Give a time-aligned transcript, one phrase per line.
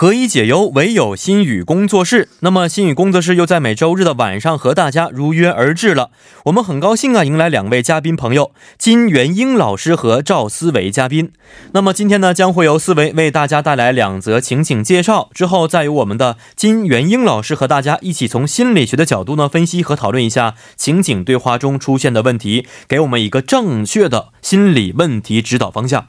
[0.00, 2.28] 何以解忧，唯有心语工作室。
[2.38, 6.10] 那么，心语工作室又在每周日的晚上和大家如约而至了。
[6.44, 11.32] 我们很高兴啊，迎来两位嘉宾朋友金元英老师和赵思维嘉宾。
[11.72, 26.06] 那么今天呢，将会由思维为大家带来两则情景介绍，之后再由我们的金元英老师和大家一起从心理学的角度呢分析和讨论一下情景对话中出现的问题，给我们一个正确的心理问题指导方向。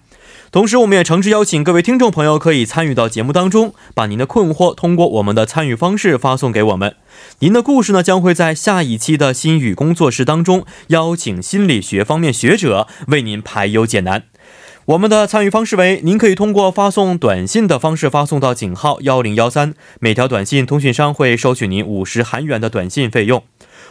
[0.52, 6.96] 同时，我们也诚挚邀请各位听众朋友可以参与到节目当中，把您的困惑通过我们的参与方式发送给我们。
[7.38, 14.24] 您的故事呢，将会在下一期的心语工作室当中邀请心理学方面学者为您排忧解难。
[14.86, 23.42] 我们的参与方式为：您可以通过发送短信的方式发送到井号幺零幺三，每条短信通讯商会收取您五十韩元的短信费用；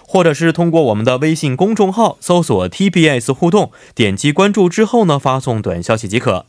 [0.05, 6.47] 或者是通过我们的微信公众号搜索 TBS 互动，点击关注之后呢，发送短消息即可。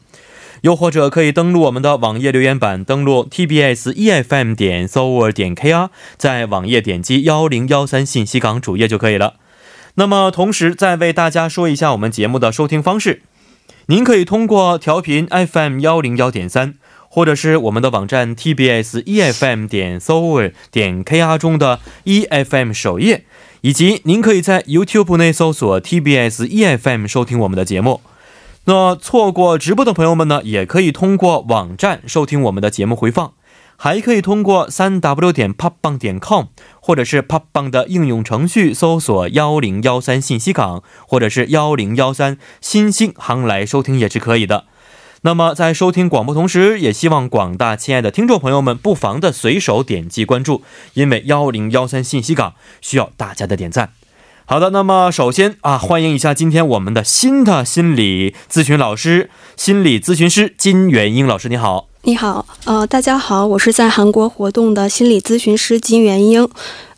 [0.61, 9.35] 又或者可以登录我们的网页留言板，登录 tbs efm 点 s o r 点 kr，在网页点击幺零幺三信息港主页就可以了。
[9.95, 13.21] 那么，同时再为大家说一下我们节目的收听方式，
[13.87, 16.75] 您可以通过调频 FM 幺零幺点三，
[17.09, 23.25] 或者是我们的网站 tbs efm 点 s o r 点 kr 中的 efm 首页，
[23.61, 28.01] 以及您可以在 YouTube 内搜索 tbs efm 收听我们的节目。
[28.69, 33.33] 那错过直播的朋友们呢，也可以通过网站收听我们的节目回放，
[33.75, 36.45] 还可以通过三 w 点 popbang 点 com，
[36.79, 44.65] 或者是 popbang 的应用程序搜索幺零幺三信息港，或者是幺零幺三新星航来收听也是可以的。
[45.21, 50.61] 那么在收听广播同时，也希望广大亲爱的听众朋友们不妨的随手点击关注，
[50.93, 53.93] 因为幺零幺三信息港需要大家的点赞。
[54.49, 61.87] 好的，那么首先啊，欢迎一下今天我们的新的心理咨询老师，心理咨询师金元英老师，你好。
[62.01, 66.49] 你好，呃，大家好，我是在韩国活动的心理咨询师金元英，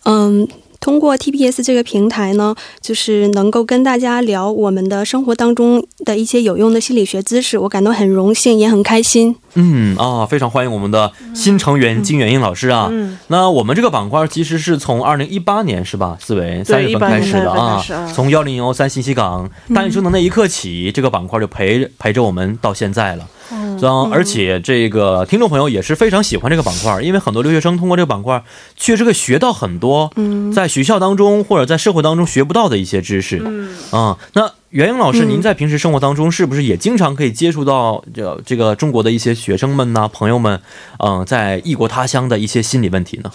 [0.06, 0.48] 嗯。
[0.80, 9.36] 通过 TBS 这个平台呢，就是能够跟大家聊我们的生活当中的一些有用的心理学知识，我感到很荣幸，也很开心。
[9.54, 12.88] 嗯啊，非常欢迎我们的新成员金元英老师啊。
[12.92, 16.18] 嗯，那我们这个板块其实是从二零一八年是吧？
[16.20, 23.28] 四维三月份开始的啊，从幺零幺三信息港诞生的那一刻起，这个板块就陪陪着我们到现在了。
[23.52, 23.78] 嗯，
[24.12, 28.42] 而且这个听众朋友也是非常喜欢这个板块，因为很多留学生通过这个板块
[28.78, 34.52] 确实可以学到很多，嗯，在学校当中或者在社会当中学不到的一些知识，嗯啊，那。
[34.72, 40.10] 袁英老师，您在平时生活当中是不是也经常可以接触到这这个中国的一些学生们呢？
[40.14, 40.58] 朋友们，
[41.00, 43.30] 嗯，在异国他乡的一些心理问题呢？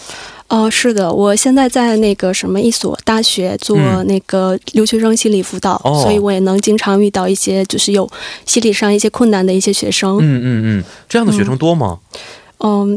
[0.47, 8.09] 哦，是的，我现在在那个什么一所大学做那个留学生心理辅导，所以我也能经常遇到一些就是有
[8.47, 10.17] 心理上一些困难的一些学生。
[10.17, 11.99] 嗯嗯嗯，这样的学生多吗？
[12.13, 12.19] 嗯，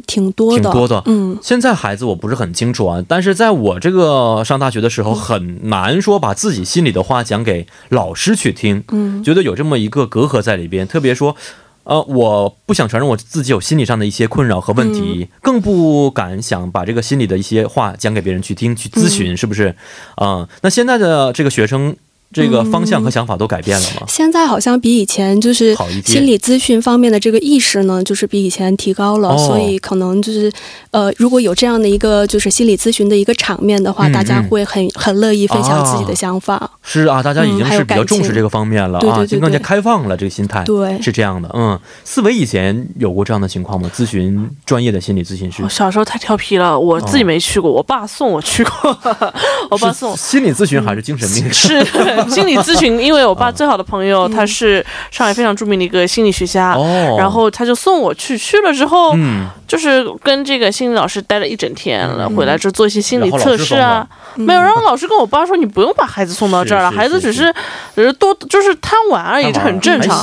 [0.06, 1.02] 挺多的，挺多的。
[1.06, 8.82] 嗯，现在孩子我不是很清楚啊，但是在我这个上大学的时候，很难说把自己心里的话讲给老师去听。
[8.88, 11.36] 嗯，觉得有这么一个隔阂在里边，特别说，
[11.84, 19.74] 呃，我不想承认我自己有心理上的一些困扰和问题，更不敢想把这个心里的一些话讲给别人去听去咨询，是不是？
[20.14, 21.96] 啊，那现在的这个学生。
[22.32, 24.06] 这个方向和想法都改变了吗？
[24.06, 25.74] 现在好像比以前就是
[26.04, 30.50] 心理咨询方面的这个意识呢，就是比以前提高了，所以可能就是
[30.92, 36.70] 呃，如果有这样的一个就是心理咨询的一个场面的话，大家会很很乐意分享自己的想法。
[36.82, 40.62] 是啊，大家已经是比较重视这个方面了啊，就更加开放了这个心态。
[40.64, 41.50] 对，是这样的。
[41.52, 43.90] 嗯，思维以前有过这样的情况吗？
[43.92, 45.68] 咨询专业的心理咨询师？
[45.68, 48.96] 小时候太调皮了，我自己没去过，我爸送我去过。
[49.70, 51.52] 我爸送心理咨询还是精神病？
[51.52, 51.84] 是。
[52.28, 56.76] 心理咨询，因为我爸最好的朋友他是上海非常著名的一个心理学家，
[57.16, 59.14] 然后他就送我去，去了之后，
[59.66, 67.52] 就是跟这个心理老师待了一整天了，回来之后做一些心理测试啊，没有，然后老师跟我爸说，你不用把孩子送到这儿了，孩子只是
[67.94, 70.18] 只是多就是贪玩而已，这很正常。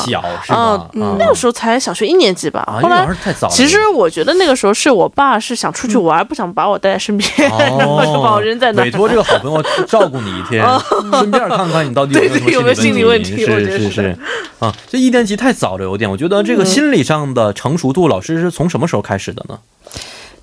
[0.50, 2.64] 嗯，那个时候才小学一年级吧。
[2.82, 3.08] 后来
[3.50, 10.66] 其实我觉得那个时候是我爸是想出去玩，不想把我带在身边，然后 就把我扔在那，委托这个好朋友照顾你一天，
[11.14, 11.87] 顺便看看。
[11.88, 12.14] 你到底
[12.52, 13.38] 有没有心理问题？
[13.38, 14.18] 是是是，
[14.60, 16.10] 啊，这一年级太早了，有点。
[16.10, 19.60] 我觉得这个心理上的成熟度，老师是从什么时候开始的呢？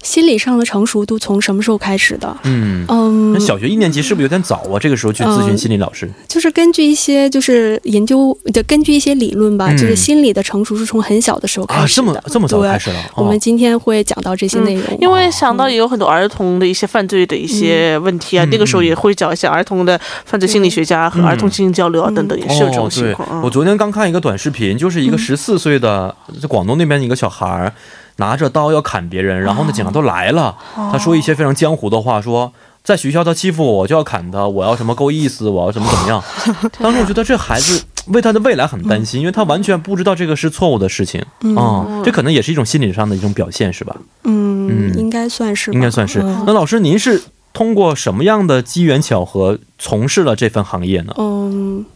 [0.05, 2.37] 心理上的成熟度从什么时候开始的？
[2.45, 4.79] 嗯嗯，那小学一年级是不是有点早啊？
[4.79, 12.97] 这个时候去咨询心理老师，就是根据一些就是研究的，根据一些理论吧，就是心理的成熟是从很小的时候开始的，这么这么早开始了。
[13.17, 23.41] 我们今天会讲到这些内容，因为想到也有很多儿童的一些犯罪的一些问题啊，那个时候也会找一些儿童的犯罪心理学家和儿童进行交流啊等等，也是有这种情况。
[23.43, 27.73] 我昨天刚看一个短视频，就是一个十四岁的在广东那边一个小孩儿。
[28.17, 30.57] 拿着刀要砍别人，然后呢，警察都来了。
[30.75, 32.53] 他说一些非常江湖的话，说
[32.83, 36.23] 在学校他欺负我，我就要砍他，我要什么够意思，我要什么怎么样。
[36.79, 41.25] 当时我觉得这孩子为他的未来很担心，因为他完全不知道这个是错误的事情
[41.57, 42.03] 啊。
[42.05, 43.97] 这可能也是一种心理上的一种表现，是吧？
[44.25, 46.23] 嗯嗯，应该算是，应该算是。
[46.47, 47.21] 那老师，您是？
[47.55, 51.15] 通过什么样的机缘巧合从事了这份行业呢？
[51.17, 51.87] 嗯，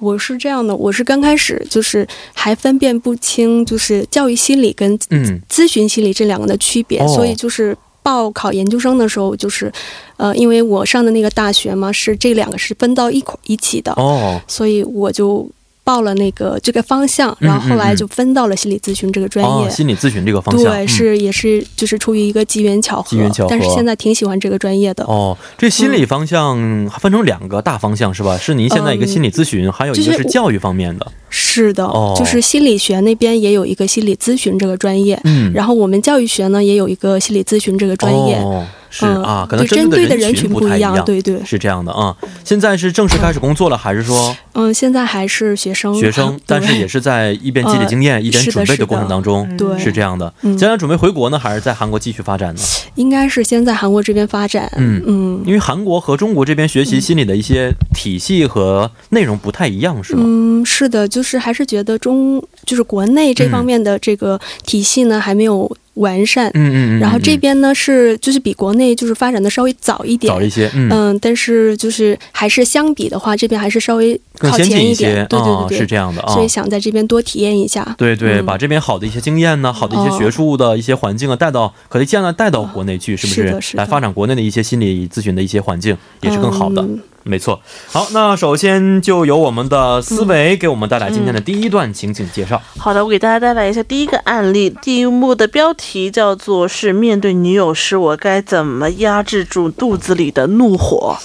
[0.00, 9.72] 我是这样的，我是刚开始就是还分辨不清就是教育心理跟嗯咨询心理这两个的区别，所以就是报考研究生的时候就是，
[10.16, 15.48] 呃，因为我上的那个大学嘛是这两个是分到一块一起的哦，所以我就。
[15.84, 19.70] 报了那个这个方向，然后后来就分到了心理咨询这个专业。
[19.70, 23.10] 心理咨询这个方向，对，是也是就是出于一个机缘巧合。
[23.10, 23.50] 机缘巧合。
[23.50, 25.04] 但是现在挺喜欢这个专业的。
[25.04, 26.56] 哦，这心理方向
[26.98, 28.36] 分成两个大方向是吧？
[28.38, 31.06] 是您现在一个心理咨询，还有一个是教育方面的。
[31.28, 31.84] 是的，
[32.16, 35.20] 就是心理学那边也有一个心理咨询这个专业。
[35.24, 35.52] 嗯。
[35.52, 38.36] 然后我们教育学呢也有一个心理咨询这个专业。
[38.36, 38.64] 哦。
[38.96, 42.16] 是啊，可能针对的人群不太一样，对对，是这样的啊。
[42.44, 44.36] 现在是正式开始工作了，还是说？
[44.52, 45.92] 嗯，现在还是学生。
[45.96, 50.32] 学生，但是也是在一边积累经验，一边准备的过程当中，对，是这样的。
[50.56, 52.60] 将来准备回国呢，还是在韩国继续发展呢？
[52.94, 54.70] 应该是先在韩国这边发展。
[54.76, 60.22] 嗯嗯，因为韩国和中国这边学习心理的一些体系和内容不太一样，是吗？
[60.24, 65.76] 嗯，是的，就是还是觉得中就是国内这方面的这个体系呢，还没有。
[65.94, 83.76] 完善，嗯嗯嗯，然后这边呢是就是比国内就是发展的稍微早一点，早一些，嗯，但是就是还是相比的话，这边还是稍微靠前一点，对对对对，是这样的啊，所以想在这边多体验一下，对对，把这边好的一些经验呢，好的一些学术的一些环境啊带到，可以尽量带到国内去，是不是？
[83.76, 86.84] 来发展国内的一些心理咨询的一些环境，也是更好的。
[87.26, 87.58] 没错，
[87.90, 92.60] 好，那首先就由我们的思维给我们带来今天的第一段情景介绍。
[92.78, 101.16] 好的，我给大家带来一下第一个案例，第一幕的标题叫做“是面对女友时，我该怎么压制住肚子里的怒火”。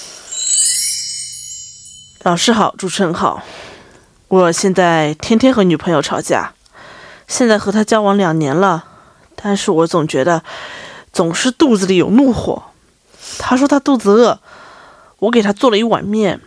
[2.24, 3.42] 老师好，主持人好，
[4.28, 6.54] 我现在天天和女朋友吵架，
[7.28, 8.84] 现在和她交往两年了，
[9.36, 10.42] 但是我总觉得
[11.12, 12.62] 总是肚子里有怒火。
[13.38, 14.40] 她说她肚子饿。
[15.20, 16.40] 我给他做了一碗面，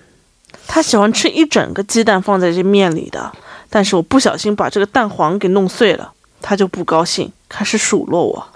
[0.68, 3.32] 他喜欢吃一整个鸡蛋放在这面里的，
[3.70, 6.12] 但是我不小心把这个蛋黄给弄碎了，
[6.42, 8.48] 他就不高兴，开始数落我。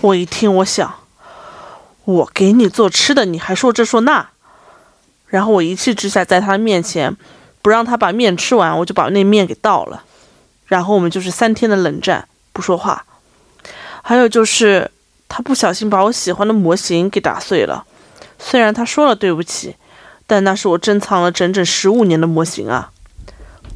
[0.00, 0.94] 我一听，我想，
[2.04, 4.28] 我给你做吃的，你还说这说那，
[5.26, 7.16] 然后我一气之下在他面前
[7.60, 10.04] 不让他把面吃完，我就把那面给倒了，
[10.66, 13.04] 然后我们就是三天的冷战，不说话。
[14.02, 14.90] 还有就是
[15.28, 17.84] 他不小心把我喜欢的模型给打碎了。
[18.38, 19.76] 虽然他说了对不起，
[20.26, 22.90] 但那是我珍藏了整整十五年的模型啊！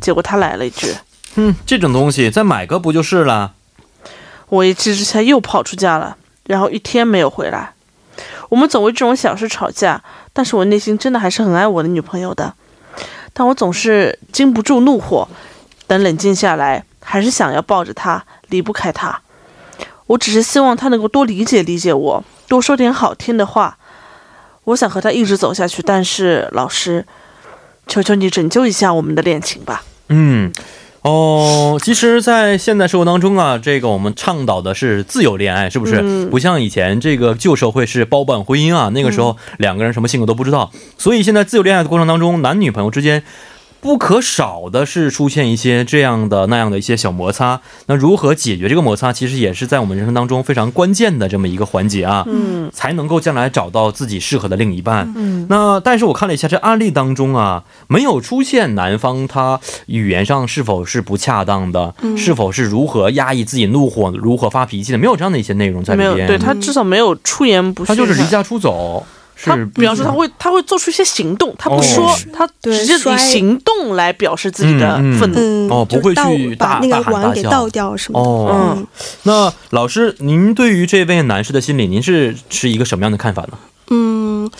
[0.00, 0.94] 结果他来了一句
[1.36, 3.54] ：“哼，这种东西再买个不就是了？”
[4.48, 7.72] 我一气之下又跑出家了，然后一天没有回来。
[8.50, 12.54] 我们总为这种小事吵架，但是我内心真的还是很爱我的女朋友的。
[13.32, 15.26] 但我总是禁不住怒火，
[15.86, 19.22] 等冷静下来，还是想要抱着她，离不开她。
[20.06, 23.78] 我只是希望她能够多理解理解我，多说点好听的话。
[24.64, 27.04] 我想和他一直走下去，但是老师，
[27.86, 29.82] 求求你拯救一下我们的恋情吧。
[30.08, 30.52] 嗯，
[31.02, 36.26] 哦，其实，在现代社会当中啊，这个我们倡导的是自由恋爱，是不是？
[36.26, 43.24] 不像以前这个旧社会是包办婚姻啊，那个时候两个人什么性格都不知道，所以现在自由恋爱的过程当中，男女朋友之间。
[43.82, 55.12] 不可少的是出现一些这样的那样的一些小摩擦，那如何解决这个摩擦，其实也是在我们人生当中非常关键的这么一个环节啊，嗯，才能够将来找到自己适合的另一半。
[55.16, 66.28] 嗯，那但是我看了一下这案例当中啊，没有出现男方他语言上是否是不恰当的，是否是如何压抑自己怒火、如何发脾气的，没有这样的一些内容在里边。
[66.28, 69.04] 对他至少没有出言不逊，他就是离家出走。
[69.44, 78.76] 他比方说他会他会做出一些行动，他不说，他直接以行动来表示自己的愤怒哦，不会去把那个碗给倒掉什么哦。
[78.76, 78.86] 嗯，
[79.24, 83.58] 那老师，您对于这位男士的心理，您是持一个什么样的看法呢？
[83.90, 84.50] 嗯，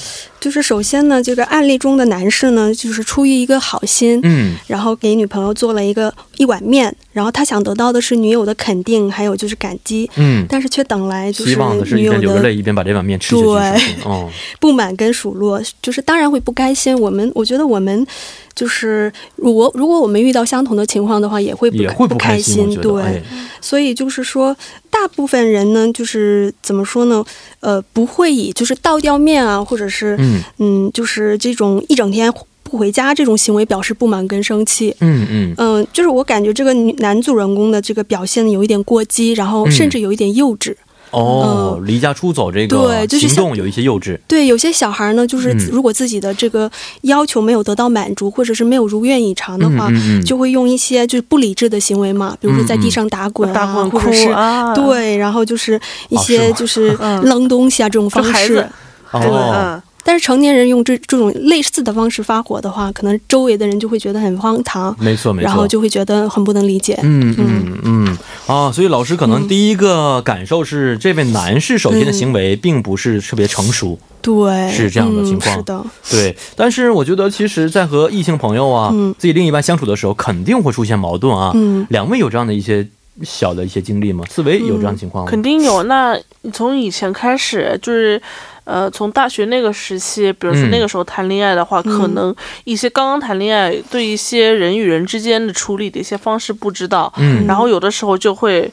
[0.43, 16.99] 就是首先呢，这个案例中的男士呢，就是出于一个好心，嗯，然后给女朋友做了一个一碗面，然后他想得到的是女友的肯定，还有就是感激，嗯，但是却等来就是女友的是一边流着泪一边把这碗面吃下去，对，哦， 不满跟数落，就是当然会不开心。
[16.99, 18.05] 我们我觉得我们
[18.53, 23.23] 就是如果如果我们遇到相同的情况的话，也会也会不开心，对，哎、
[23.61, 24.55] 所以就是说，
[24.91, 27.25] 大部分人呢，就是怎么说呢？
[27.61, 32.33] 呃，不会以就是倒掉面啊，或者是嗯嗯，就是这种一整天。
[32.65, 40.75] 不回家这种行为表示不满跟生气，嗯嗯嗯，就是我感觉这个女男主人公的这个表现有一点过激，然后甚至有一点幼稚。
[41.11, 44.17] 哦，离家出走这个对，就是行动有一些幼稚。
[44.27, 46.71] 对，有些小孩呢，就是如果自己的这个
[47.03, 49.91] 要求没有得到满足，或者是没有如愿以偿的话，
[50.25, 54.35] 就会用一些就是不理智的行为嘛，比如说在地上打滚啊，或者是
[54.75, 58.67] 对，然后就是一些就是扔东西啊这种方式。
[59.11, 59.83] 哦。
[60.05, 66.99] 但是成年人用这这种类似的方式发火的话，可能周围的人就会觉得很荒唐，没错没错，然后就会觉得很不能理解。
[67.03, 75.57] 嗯嗯嗯啊，所以老师可能第一个感受是，这位男士首先的行为并不是特别成熟，对，是这样的情况。
[75.57, 76.37] 是的，对。
[76.57, 81.53] 但是我觉得，其实，在和异性朋友啊，自己另一半相处的时候，肯定会出现矛盾啊。
[81.55, 82.87] 嗯，两位有这样的一些
[83.23, 84.25] 小的一些经历吗？
[84.29, 85.31] 四维有这样的情况吗？
[85.31, 85.85] 肯定有。
[85.85, 86.19] 那
[86.53, 88.21] 从以前开始就是。
[88.65, 98.71] 呃，从大学那个时期，比如说那个时候谈恋爱的话，嗯、可能一些刚刚谈恋爱，对一些人与人之间的处理的一些方式不知道，嗯，然后有的时候就会。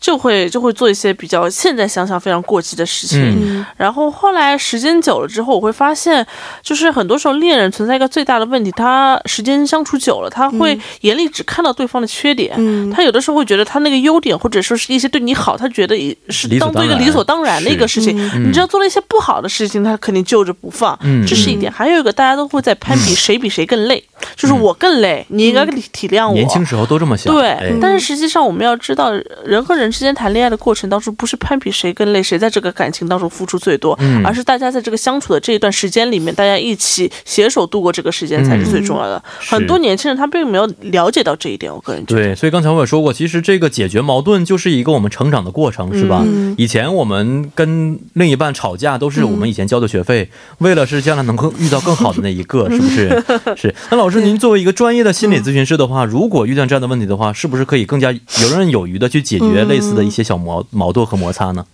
[0.00, 6.26] 就会就会做一些比较现在想想非常过激的事情，嗯、然后后来时间久了之后，我会发现，
[6.62, 15.94] 就是很多时候恋人存在一个最大的问题，他时间相处久了，他会眼里只看到对方的缺点，嗯、他有的时候会觉得他那个优点或者说是一些对你好，他觉得
[16.30, 18.16] 是当做一个理所当然的一个事情。
[18.42, 21.70] 你知道做了一些不好的事情，他肯定揪着不放，嗯、这是一点。
[21.70, 24.02] 还有一个大家都会在攀比谁比谁更累，
[24.34, 26.32] 就是我更累，你应该体谅我。
[26.32, 29.12] 年轻时候都这么想，对，哎、但是实际上我们要知道，
[29.44, 39.16] 人和人之间谈恋爱的过程当中，不是攀比谁更累，谁在这个感情当中付出最多，嗯、而是大家在这个相处的这一段时间里面，大家一起携手度过这个时间才是最重要的。
[39.16, 42.22] 嗯、很多年轻人他并没有了解到这一点，我个人觉得。
[42.22, 46.22] 对，所以刚才我也说过，其实这个解决矛盾就是一个我们成长的过程，是吧？
[46.24, 53.24] 嗯、以前我们跟另一半吵架，都是我们以前交的学费，为了是将来能够遇到更好的那一个，是不是？
[53.56, 53.74] 是。
[53.90, 61.64] 那老师，您作为一个专业的心理咨询师的话，如果遇到这样的问题的话，是不是可以更加游刃有余的去解决类似的一些小矛矛盾和摩擦呢？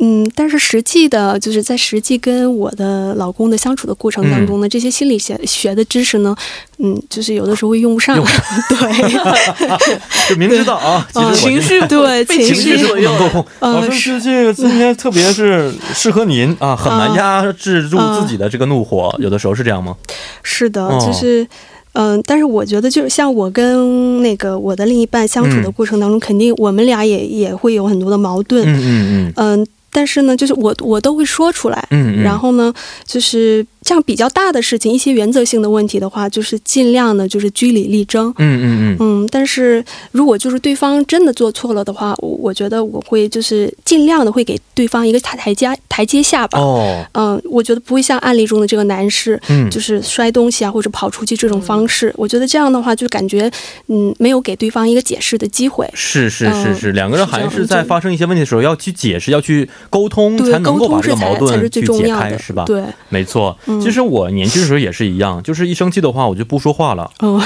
[0.00, 6.32] 嗯，但是实际的，就是在实际跟我的老公的相处的过程当中呢，嗯、这些心理学学的知识呢，
[6.78, 8.14] 嗯，就是有的时候会用不上。
[8.70, 9.88] 对，
[10.30, 13.44] 就明知道啊，其实情绪对情绪是不能够控。
[13.58, 19.96] 呃、老师，这个今天特别是适合您啊，很难压制住自己的这个怒火，呃、有的时候是这样吗？
[20.44, 21.44] 是的，哦、就是。
[21.92, 28.64] 嗯，但是我觉得，就是像我跟那个我的另一半相处的过程当中，嗯、肯定我们俩也也会有很多的矛盾。
[28.66, 29.66] 嗯嗯嗯。
[29.90, 31.88] 但是呢，就是我我都会说出来。
[31.90, 32.22] 嗯,嗯。
[32.22, 32.72] 然后呢，
[33.04, 38.28] 就是像比较大的事情，一些原则性的问题的话，就是尽量的，就是据理力争。
[38.36, 38.96] 嗯嗯嗯。
[39.00, 46.58] 嗯，但是如果就是对方真的做错了的话，我我觉得我会就是尽量的会给对方一个台台阶台阶下吧。
[46.58, 47.02] 哦。
[47.14, 52.10] 嗯，我觉得不会像案例中的这个男士，嗯，就是摔东西啊或者跑出去这种方式。
[52.10, 53.50] 嗯、我觉得这样的话，就感觉
[53.86, 55.88] 嗯没有给对方一个解释的机会。
[55.94, 62.66] 是是是是，嗯、两个人还是在发生一些问题的时候要去解释，要去沟通，才能够把这个矛盾去解开，是吧？
[62.66, 63.56] 对，没错。
[63.66, 67.10] 嗯、其实我年轻的时候也是一样，就是一生气的话，我就不说话了。
[67.20, 67.42] 哦。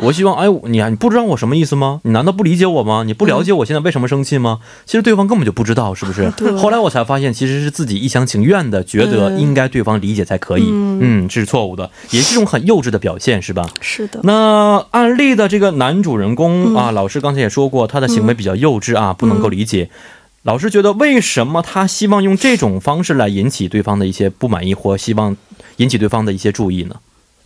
[0.00, 2.00] 我希望，哎，你你不知道我什么意思吗？
[2.02, 3.04] 你难道不理解我吗？
[3.06, 4.58] 你不了解我现在为什么生气吗？
[4.84, 6.28] 其实对方根本就不知道，是不是？
[6.58, 10.64] 后来我才发现，其实是自己一厢情愿的，觉得应该对方理解才可以。
[10.68, 13.64] 嗯,嗯，这是错误的，也是一种很幼稚的表现，是吧？
[13.80, 14.18] 是的。
[14.24, 19.88] 那案例的这个男主人公、嗯、啊，老师刚才也说过，他的行为比较幼稚啊，不能够理解。
[20.44, 25.34] 老师觉得，为什么他希望用这种方式来引起对方的一些不满意，或希望
[25.76, 26.96] 引起对方的一些注意呢？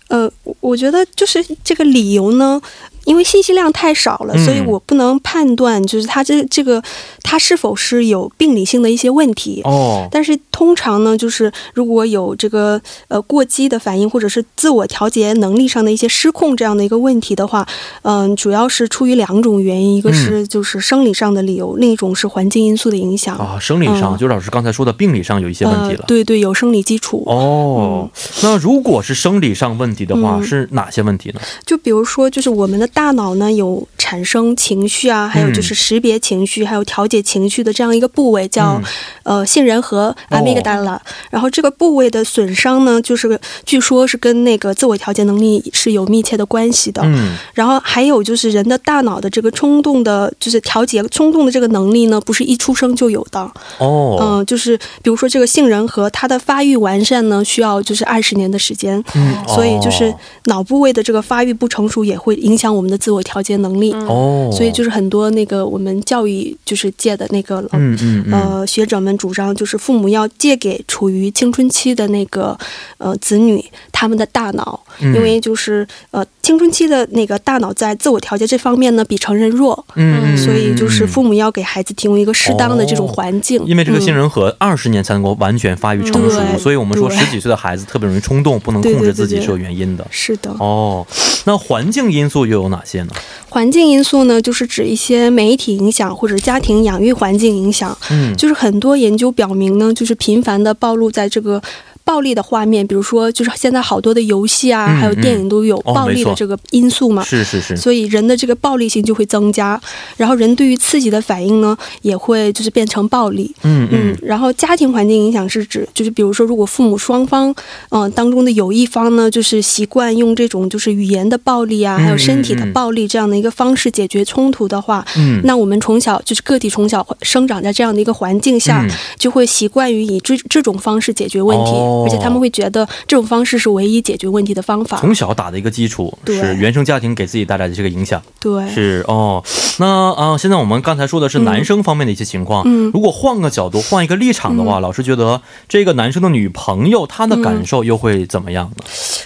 [0.09, 0.29] 呃，
[0.61, 2.61] 我觉得就是这个理由呢，
[3.09, 6.83] 因为信息量太少了，嗯、所以我不能判断，就是他这这个
[7.23, 9.63] 他是否是有病理性的一些问题。
[9.65, 10.07] 哦。
[10.11, 17.67] 但是通常呢，就是如果有这个呃过激的反应，或者是自我调节能力上的一些失控这样的一个问题的话，
[18.03, 23.35] 嗯、呃，主要是出于两种原因，一个是就是生理上的理由，嗯、另一种是环境因素的影响。
[23.39, 26.01] 啊，生理上、嗯、就是老师刚才说的病理上有一些问题了。
[26.01, 27.23] 呃、对对，有生理基础。
[27.27, 28.09] 哦，
[28.43, 31.41] 那如果是生理上问题的话，嗯、是哪些问题呢？
[31.65, 38.83] 就比如说，就是我们的大脑呢有产生情绪啊，还有就是识别情绪，还有调节情绪的这样一个部位叫
[39.23, 41.01] 呃杏仁核阿米格达拉。
[41.31, 47.01] 然后这个部位的损伤呢，就是据说是跟那个自我调节能力是有密切的关系的。
[47.05, 47.37] 嗯。
[47.55, 53.41] 然后还有就是人的大脑的这个冲动的，就是调节冲动的这个能力呢，不是一出生就有的。
[53.79, 54.19] 哦。
[54.21, 59.01] 嗯，就是比如说这个杏仁核，它的发育完善呢，需要就是二十年的时间。
[59.15, 59.37] 嗯。
[59.47, 60.13] 所以就是
[60.47, 63.93] 脑部位的这个发育不成熟，也会影响我们的自我调节能力。
[63.93, 64.51] 哦。
[64.53, 72.57] 所以就是很多那个我们教育就是界的那个嗯嗯呃学者们主张，就是父母要借给处于青春期的那个
[72.99, 79.85] 呃子女他们的大脑，因为就是呃青春期的那个大脑在自我调节这方面呢比成人弱。
[79.97, 80.37] 嗯。
[80.39, 83.61] 所以就是父母要给孩子提供一个适当的这种环境。
[83.67, 90.07] 因为这个杏仁核二十年才能够完全发育成熟，所以我们说十几岁的孩子特别容易冲动，不能控制自己是有原因的。
[90.11, 90.51] 是的。
[90.59, 91.05] 哦，
[91.45, 93.09] 那环境因素又有哪些呢？
[93.49, 97.97] 环境因素呢，就是指一些媒体影响或者家庭养育环境影响。
[98.11, 101.63] 嗯，就是很多研究表明呢，就是频繁的暴露在这个。
[102.09, 107.23] 暴力的画面，比如说，就是现在好多的游戏啊，还有电影都有暴力的这个因素嘛。
[107.23, 107.77] 是是是。
[107.77, 109.79] 所以人的这个暴力性就会增加，
[110.17, 113.55] 然后人对于刺激的反应呢，也会就是变成暴力。
[113.63, 114.17] 嗯嗯。
[114.23, 117.55] 然后家庭环境影响是指，就是比如说，如果父母双方
[117.91, 128.83] 嗯当中的有一方呢，就是习惯用这种就是语言的暴力啊，还有身体的暴力这样的一个方式解决冲突的话，嗯，那我们从小就是个体从小生长在这样的一个环境下，
[129.19, 131.98] 就会习惯于以这这种方式解决问题。
[132.05, 134.99] 而且他们会觉得这种方式是唯一解决问题的方法。
[134.99, 138.23] 从小打的一个基础是原生家庭给自己带来的这个影响。
[138.41, 139.43] 对，是哦。
[139.79, 142.63] 那啊，现在我们刚才说的是男生方面的一些情况。
[142.67, 148.85] 嗯，如果换个角度，换一个立场的话，老师觉得这个男生的女朋友他的感受又会怎么样呢？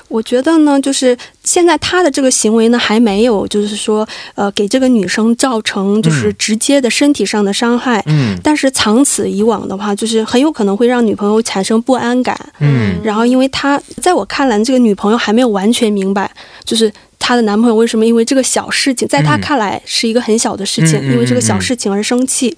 [0.08, 8.02] 我觉得呢，就是现在他的这个行为呢，还没有就是说呃给这个女生造成就是直接的身体上的伤害。
[8.06, 8.38] 嗯。
[8.42, 12.38] 但是长此以往的话，就是很有可能会让女朋友产生不安感。
[12.60, 16.30] 嗯，然后因为他在我看来，这个女朋友还没有完全明白，
[16.64, 22.56] 就是她的男朋友为什么因为这个小事情，在她看来是一个很小的事情，因为这个小事情而生气，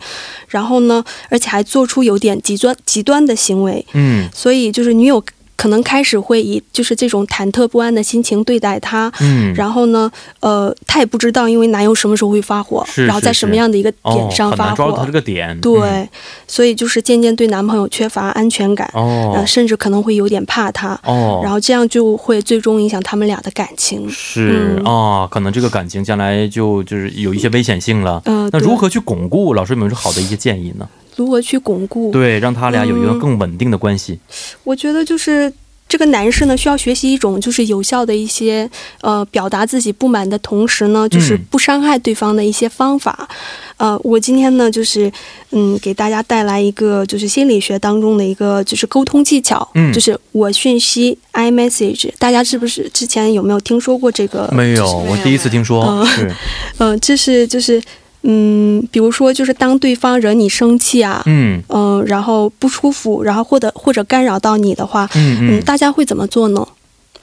[0.49, 3.85] 然后呢，而且还做出有点极端极端的行为。
[3.93, 5.23] 嗯，所以就是女友。
[5.57, 16.09] 可能开始会以就是这种忐忑不安的心情对待他，嗯，然后呢，呃，他也不知道因为男友什么时候会发火，然后在什么样的一个点上发火，抓住他这个点，对，
[16.47, 29.55] 所以就是渐渐对男朋友缺乏安全感，哦，甚至可能会有点怕他，哦，然后这样就会最终影响他们俩的感情，是啊，可能这个感情将来就就是有一些危险性了，嗯，那如何去巩固？
[29.55, 30.89] 老师有没有好的一些建议呢？
[31.17, 32.11] 如何去巩固？
[32.11, 34.19] 对，让他俩有一个更稳定的关系。
[34.65, 35.53] 我觉得就是
[35.89, 38.69] 这个男士呢，需要学习一种就是有效的一些
[39.01, 43.29] 呃表达自己不满的同时呢，就是不伤害对方的一些方法。
[43.77, 45.13] 呃，我今天呢，就是
[45.51, 54.49] 嗯，给大家带来一个就是心理学当中的一个就是沟通技巧，嗯，就是我讯息 i message，大家是不是之前有没有听说过这个？
[54.53, 55.85] 没有，我第一次听说。
[55.85, 56.31] 嗯，
[56.79, 57.81] 嗯，这是就是。
[58.25, 66.67] 嗯，比如说，就是当对方惹你生气啊，嗯嗯，然后不舒服，然后或者或者干扰到你的话，嗯嗯，大家会怎么做呢？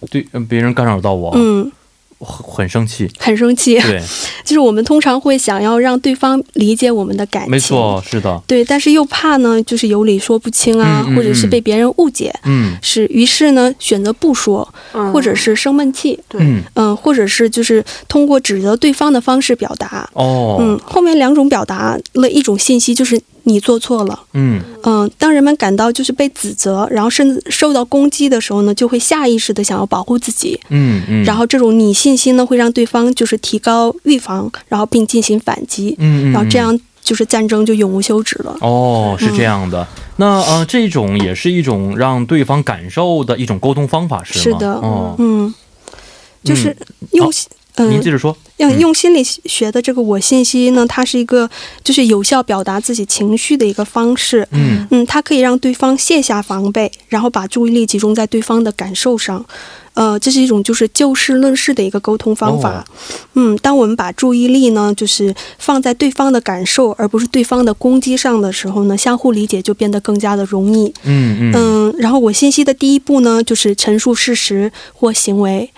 [0.10, 1.72] 对，别人干扰到我，嗯。
[2.22, 3.80] 很生气，很生气。
[3.80, 4.02] 对，
[4.46, 8.42] 就是我们通常会想要让对方理解我们的感情，没错，是的。
[8.48, 14.68] 对，但是又怕呢，就是有理说不清啊，或者是被别人误解，嗯，是，于是呢，选择不说，
[15.14, 16.42] 或者是生闷气，对，
[16.76, 20.10] 嗯，或者是就是通过指责对方的方式表达。
[20.14, 23.20] 哦，嗯，后面两种表达了一种信息，就是。
[23.44, 24.62] 你做错了，嗯。
[24.84, 38.58] 嗯，当人们感到就是被指责，然后甚至受到攻击的时候呢，就会下意识的想要保护自己，嗯嗯，然后这种你信心呢，会让对方就是提高预防，然后并进行反击，嗯嗯，然后这样就是战争就永无休止了。
[38.62, 44.44] 哦，是这样的，那呃，这种也是一种让对方感受的一种沟通方法，是吗？
[44.44, 45.54] 是的，哦，嗯，
[46.44, 46.76] 就是
[47.12, 47.32] 用。
[47.78, 51.50] 您接着说，用用心理学的这个我信息呢，它是一个
[51.84, 54.48] 就是有效表达自己情绪的一个方式。
[54.52, 59.44] 嗯嗯，它可以让对方卸下防备，然后把注意力集中在对方的感受上。
[59.94, 62.86] 呃，这是一种就是就事论事的一个沟通方法。
[63.34, 70.88] 嗯，当我们把注意力呢，就是放在对方的感受，而不是对方的攻击上的时候呢，相互理解就变得更加的容易。
[71.04, 75.70] 嗯嗯嗯，然后我信息的第一步呢，就是陈述事实或行为。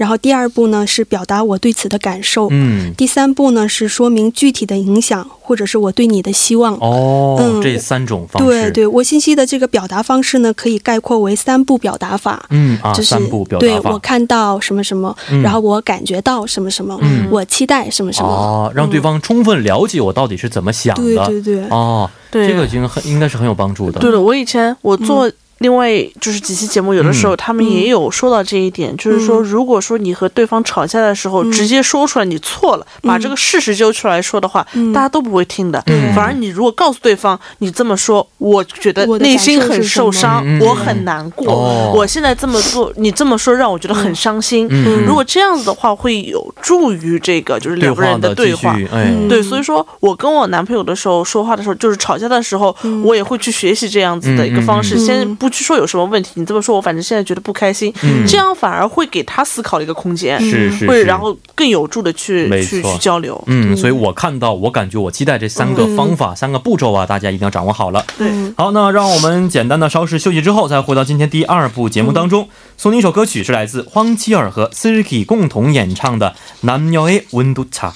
[0.00, 6.72] 然后第二步呢是表达我对此的感受，嗯，第三步呢是说明具体的影响或者是我对你的希望。
[6.76, 12.46] 哦，嗯这三种方式，对对，我信息的这个表达方式呢，可以概括为三步表达法。
[12.48, 18.28] 嗯啊，就是三步表对达法，我看到什么什么，嗯然后我感觉到什么什么，嗯我期待什么什么。
[18.28, 25.30] 哦，让对方充分了解我到底是怎么想的，对对对，哦，对这个已经很应该是很有帮助的，对了，我以前我做
[25.60, 27.36] 另外就是几期节目，有的时候嗯。
[27.36, 31.52] 他们也有说到这一点，就是说，如果说你和对方吵架的时候，嗯。
[31.52, 34.92] 直接说出来你错了，把这个事实揪出来说的话，嗯。
[34.92, 35.82] 大家都不会听的。
[35.86, 36.14] 嗯。
[36.14, 41.92] 反而你如果告诉对方你这么说，我觉得内心很受伤，我很难过，哦。
[41.94, 44.66] 我现在这么做，你这么说让我觉得很伤心。
[44.70, 48.74] 嗯，如果这样子的话，会有助于这个就是两个人话的继对话。
[48.76, 53.00] 续，哎，嗯对，所以说我跟我男朋友的时候说话的时候，就是吵架的时候，嗯。
[53.10, 56.30] 我也会去学习这样子的一个方式，先不去说有什么问题？
[56.34, 57.92] 你这么说，我反正现在觉得不开心。
[58.02, 63.42] 嗯，这样反而会给他思考的一个空间，是是是，会然后更有助的去去去交流。
[63.46, 68.04] 嗯，所以我看到，我感觉，我期待这三个方法、三个步骤啊，大家一定要掌握好了。
[68.16, 72.48] 对，好，那让我们简单的稍事休息之后，再回到今天第二部节目当中。
[72.76, 76.30] 送你一首歌曲，是来自荒基尔和 Siki 共同演唱的
[76.62, 77.94] 《南喵 A 温度差》。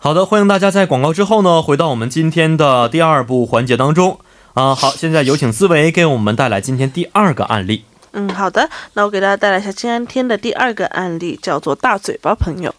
[0.00, 4.20] 好的，欢迎大家在广告之后呢，回到我们今天的第二部环节当中。
[4.54, 7.84] 啊、好，现在有请思维给我们带来今天第二个案例。
[8.12, 12.72] 嗯，好的，那我给大家带来一下今天的第二个案例，叫做大嘴巴朋友。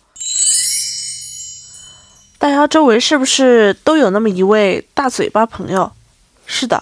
[2.38, 5.92] 大家周围是不是都有那么一位大嘴巴朋友？
[6.46, 6.82] 是的，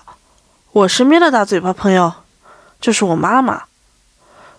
[0.71, 2.13] 我身边的大嘴巴朋友
[2.79, 3.63] 就是我妈妈。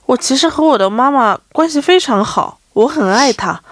[0.07, 3.63] 我其实和我的妈妈关系非常好，我很爱她，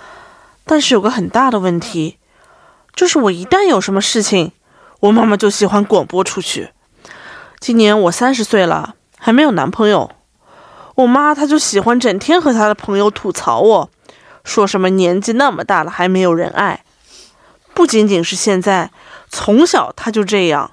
[0.68, 2.18] 但是有个很大的问题，
[2.92, 4.50] 就是我一旦有什么事情，
[4.98, 6.70] 我妈妈就喜欢广播出去。
[7.60, 10.10] 今年我三十岁了，还没有男朋友，
[10.96, 13.90] 我妈她就喜欢整天和她的朋友吐槽我，
[14.42, 16.84] 说什么年纪那么大了还没有人爱。
[17.72, 18.90] 不仅仅是现在，
[19.28, 20.72] 从小她就这样。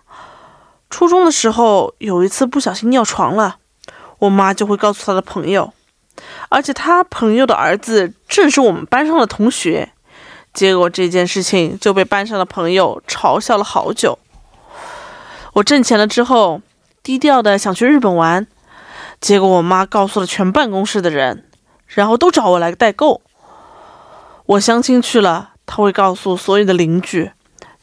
[0.89, 3.58] 初中的时候，有一次不小心尿床了，
[4.19, 5.71] 我妈就会告诉她的朋友，
[6.49, 9.89] 而且他朋友的儿子正是我们班上的同学。
[10.53, 14.19] 结果这件事情就被班上的朋友嘲笑了好久。
[15.53, 16.62] 我挣钱了之后，
[17.01, 18.45] 低调的想去日本玩，
[19.19, 21.45] 结果我妈告诉了全办公室的人，
[21.88, 23.21] 然后都找我来代购。
[24.45, 27.31] 我相亲去了，她会告诉所有的邻居，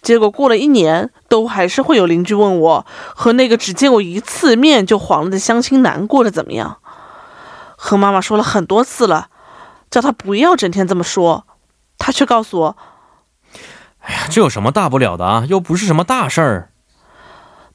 [0.00, 6.78] 结果过了一年，都还是会有邻居问我和那个只见过一次面就黄了的相亲男过得怎么样。
[7.82, 9.28] 和妈妈说了很多次了，
[9.90, 11.46] 叫她不要整天这么说，
[11.96, 12.76] 她却告诉我，
[14.00, 15.46] 哎呀这有什么大不了的啊？
[15.48, 16.72] 又不是什么大事儿。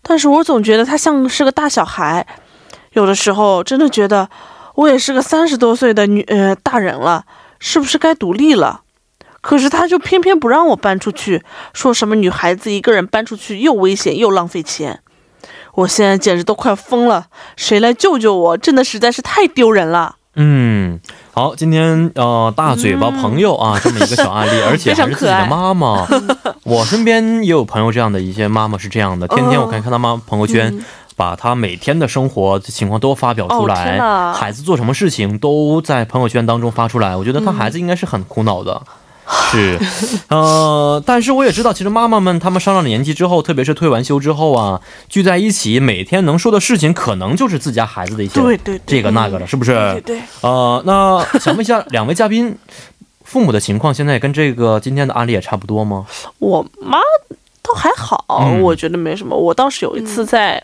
[0.03, 2.27] 但是我总觉得他像是个大小孩，
[2.91, 4.29] 有的时候真的觉得
[4.75, 7.25] 我也是个三十多岁的女呃大人了，
[7.57, 8.83] 是不是该独立了？
[9.41, 15.01] 可是他就偏偏不让我搬出去，说什么女孩子一个人搬出去又危险又浪费钱。
[15.75, 18.57] 我现在简直都快疯了，谁来救救我？
[18.57, 20.15] 真的实在是太丢人了。
[20.35, 20.99] 嗯，
[21.31, 26.07] 好，今天呃大嘴巴朋友啊，这么一个小案例， 而且还是自己的妈妈。
[26.63, 30.83] 我身边也有朋友这样的一些妈妈是这样的，天天我看看他妈朋友圈。
[31.17, 37.15] 把他每天的生活情况都发表出来，哦孩子做什么事情都在朋友圈当中发出来。
[37.15, 38.81] 我觉得他孩子应该是很苦恼的，
[39.51, 39.79] 是，
[40.29, 49.73] 呃，但是我也知道，其实妈妈们她们上了年纪之后，特别是退完休之后啊，聚在一起，每天能说的事情，可能就是自家孩子的一些对对对这个那个了，是不是？
[49.73, 52.55] 对对，呃，那想问一下两位嘉宾，
[53.23, 56.05] 父母的情况现在跟这个今天的案例也差不多吗？
[56.39, 56.99] 我妈
[57.61, 59.35] 倒还好，嗯我觉得没什么。
[59.35, 60.63] 我当时有一次在。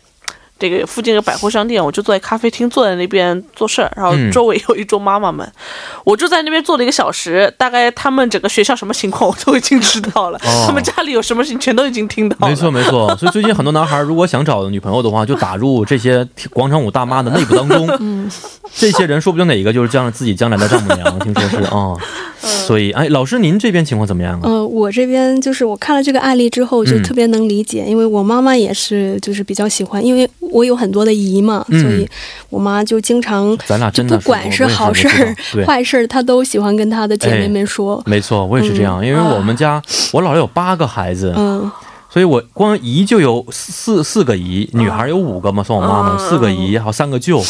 [0.69, 5.51] 这个附近的百货商店，我就坐在咖啡厅，坐在那边做事儿，然后嗯周围有一桌妈妈们，
[6.03, 12.47] 我就在那边坐了一个小时，大概他们整个学校什么情况 我都已经知道了，哦他们家里有什么事情全都已经听到了。
[12.47, 13.15] 没错，没错。
[13.17, 17.87] 所以最近很多男孩如果想找女朋友的话，就打入这些广场舞大妈的内部当中。
[17.99, 18.29] 嗯
[18.73, 21.71] 这些人说不定哪一个就是将来自己将来的丈母娘，听说是啊。
[21.73, 21.97] 嗯
[22.41, 24.41] 所以，哎，老师您这边情况怎么样啊？
[24.43, 31.81] 呃，我这边就是我看了这个案例之后，就嗯特别能理解，因为我妈妈也是，就是比较喜欢，因为我有很多的姨嘛，嗯。
[31.81, 32.07] 所以
[32.49, 38.01] 我妈就经常咱俩真的不管是好事儿、坏事儿，她都喜欢跟她的姐妹们说。
[38.05, 41.71] 没错，我也是这样，因为我们家我姥姥有八个孩子，嗯。
[42.09, 47.41] 所以我光姨就有四四个姨，女孩有五个嘛，算我妈妈，嗯四个姨，还有三个舅，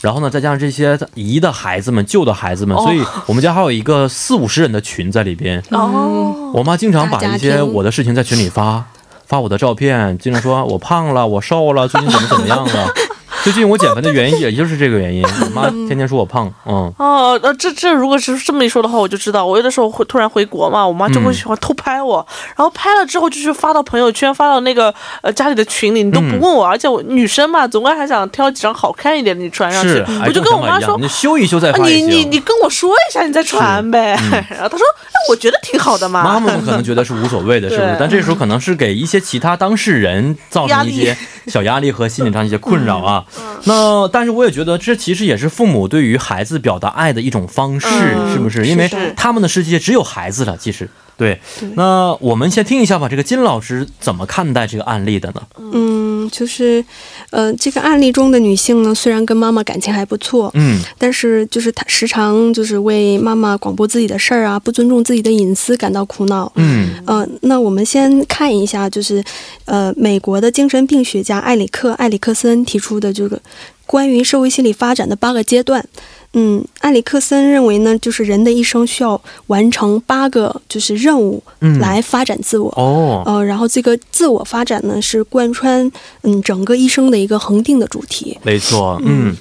[0.00, 2.82] 然后呢，再加上这些姨的孩子们、舅的孩子们，哦。
[2.82, 5.62] 所以我们家还有一个四五十人的群在里边。
[5.70, 8.84] 哦，我妈经常把一些我的事情在群里发，
[9.30, 12.88] 发我的照片，经常说我胖了，我瘦了，最近怎么怎么样了。
[13.42, 22.26] 最近我减肥的原因也就是这个原因， 我妈天天说我胖，嗯，哦，那，这这如果是这么一说的话，我就知道，我有的时候会突然回国嘛，我妈就会喜欢偷拍我，
[22.56, 31.86] 然后拍了之后就去发到朋友圈，发到那个呃家里的群里，你都不问我，而且我女生嘛，总归还想挑几张好看一点的你传上去是，，我就跟我妈说你修一修再啊发。
[31.86, 34.18] 你你你跟我说一下，你再传呗。
[34.50, 36.22] 然后她说，哎，我觉得挺好的嘛。
[36.22, 37.96] 妈妈们可能觉得是无所谓的，是不是？
[37.98, 43.24] 但这时候可能是给一些其他当事人造成一些小压力和心理上一些困扰啊。
[43.64, 48.66] 那但是我也觉得这其实也是父母对于孩子表达爱的一种方式，嗯是不是？
[48.66, 50.88] 因为他们的世界只有孩子了，其实。
[51.16, 51.38] 对，
[51.74, 55.42] 那我们先听一下吧，这个金老师怎么看待这个案例的呢？
[55.58, 56.84] 嗯，就是，
[57.30, 66.50] 呃，这个案例中的女性呢，虽然跟妈妈感情还不错，嗯但是就是她时常就是为妈妈广播自己的事儿啊，不尊重自己的隐私感到苦恼。
[66.56, 69.22] 嗯呃，那我们先看一下，就是
[69.64, 73.40] 呃，美国的精神病学家埃里克·埃里克森提出的这个
[73.86, 75.84] 关于社会心理发展的八个阶段。
[76.32, 82.70] 嗯，埃里克森认为呢，就是人的一生需要完成八个就是任务嗯，来发展自我。
[82.76, 85.90] 哦，呃，然后这个自我发展呢，是贯穿
[86.22, 88.38] 嗯整个一生的一个恒定的主题。
[88.42, 89.36] 没错，嗯。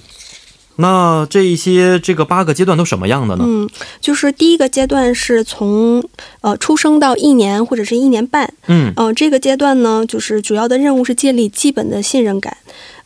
[0.82, 3.44] 那这一些这个八个阶段都什么样的呢？
[3.46, 6.02] 嗯，就是第一个阶段是从
[6.40, 12.56] 呃出生到一年或者是一年半，嗯呃，这个阶段呢，就是主要的任务是建立基本的信任感。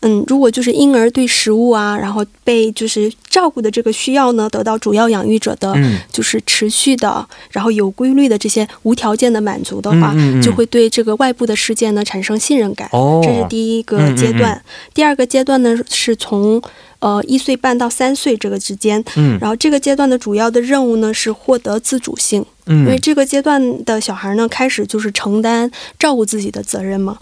[0.03, 12.87] 嗯，如果就是婴儿对食物啊，然后被就是照顾的这个需要呢，得到主要养育者的，嗯就是持续的，然后有规律的这些无条件的满足的话，嗯嗯嗯就会对这个外部的世界呢产生信任感。
[12.91, 14.61] 哦这是第一个阶段。
[14.93, 16.61] 第二个阶段呢，是从
[16.99, 22.45] 呃一岁半到三岁这个之间，嗯然后这个阶段的主要的任务呢是获得自主性。
[22.65, 27.17] 因为嗯这个阶段的小孩呢，开始就是承担照顾自己的责任嘛，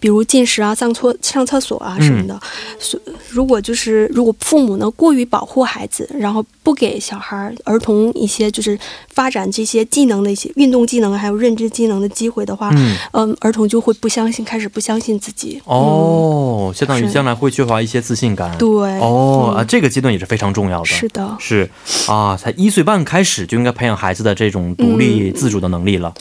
[0.00, 2.40] 比如进食啊、上厕上厕所啊什么的。
[2.78, 8.76] 所、如果就是如果父母呢过于保护孩子，然后不给小孩儿童一些就是
[9.12, 15.60] 发展这些技能的一些运动技能还有认知技能的机会的话，嗯嗯，儿童就会不相信，开始不相信自己。
[15.64, 18.50] 哦，相当于将来会缺乏一些自信感。
[18.52, 18.68] 嗯，对，
[19.00, 20.86] 哦、啊，嗯这个阶段也是非常重要的。
[20.86, 21.70] 是的，是
[22.08, 26.12] 啊，才一岁半开始就应该培养孩子的这种独立自主的能力了。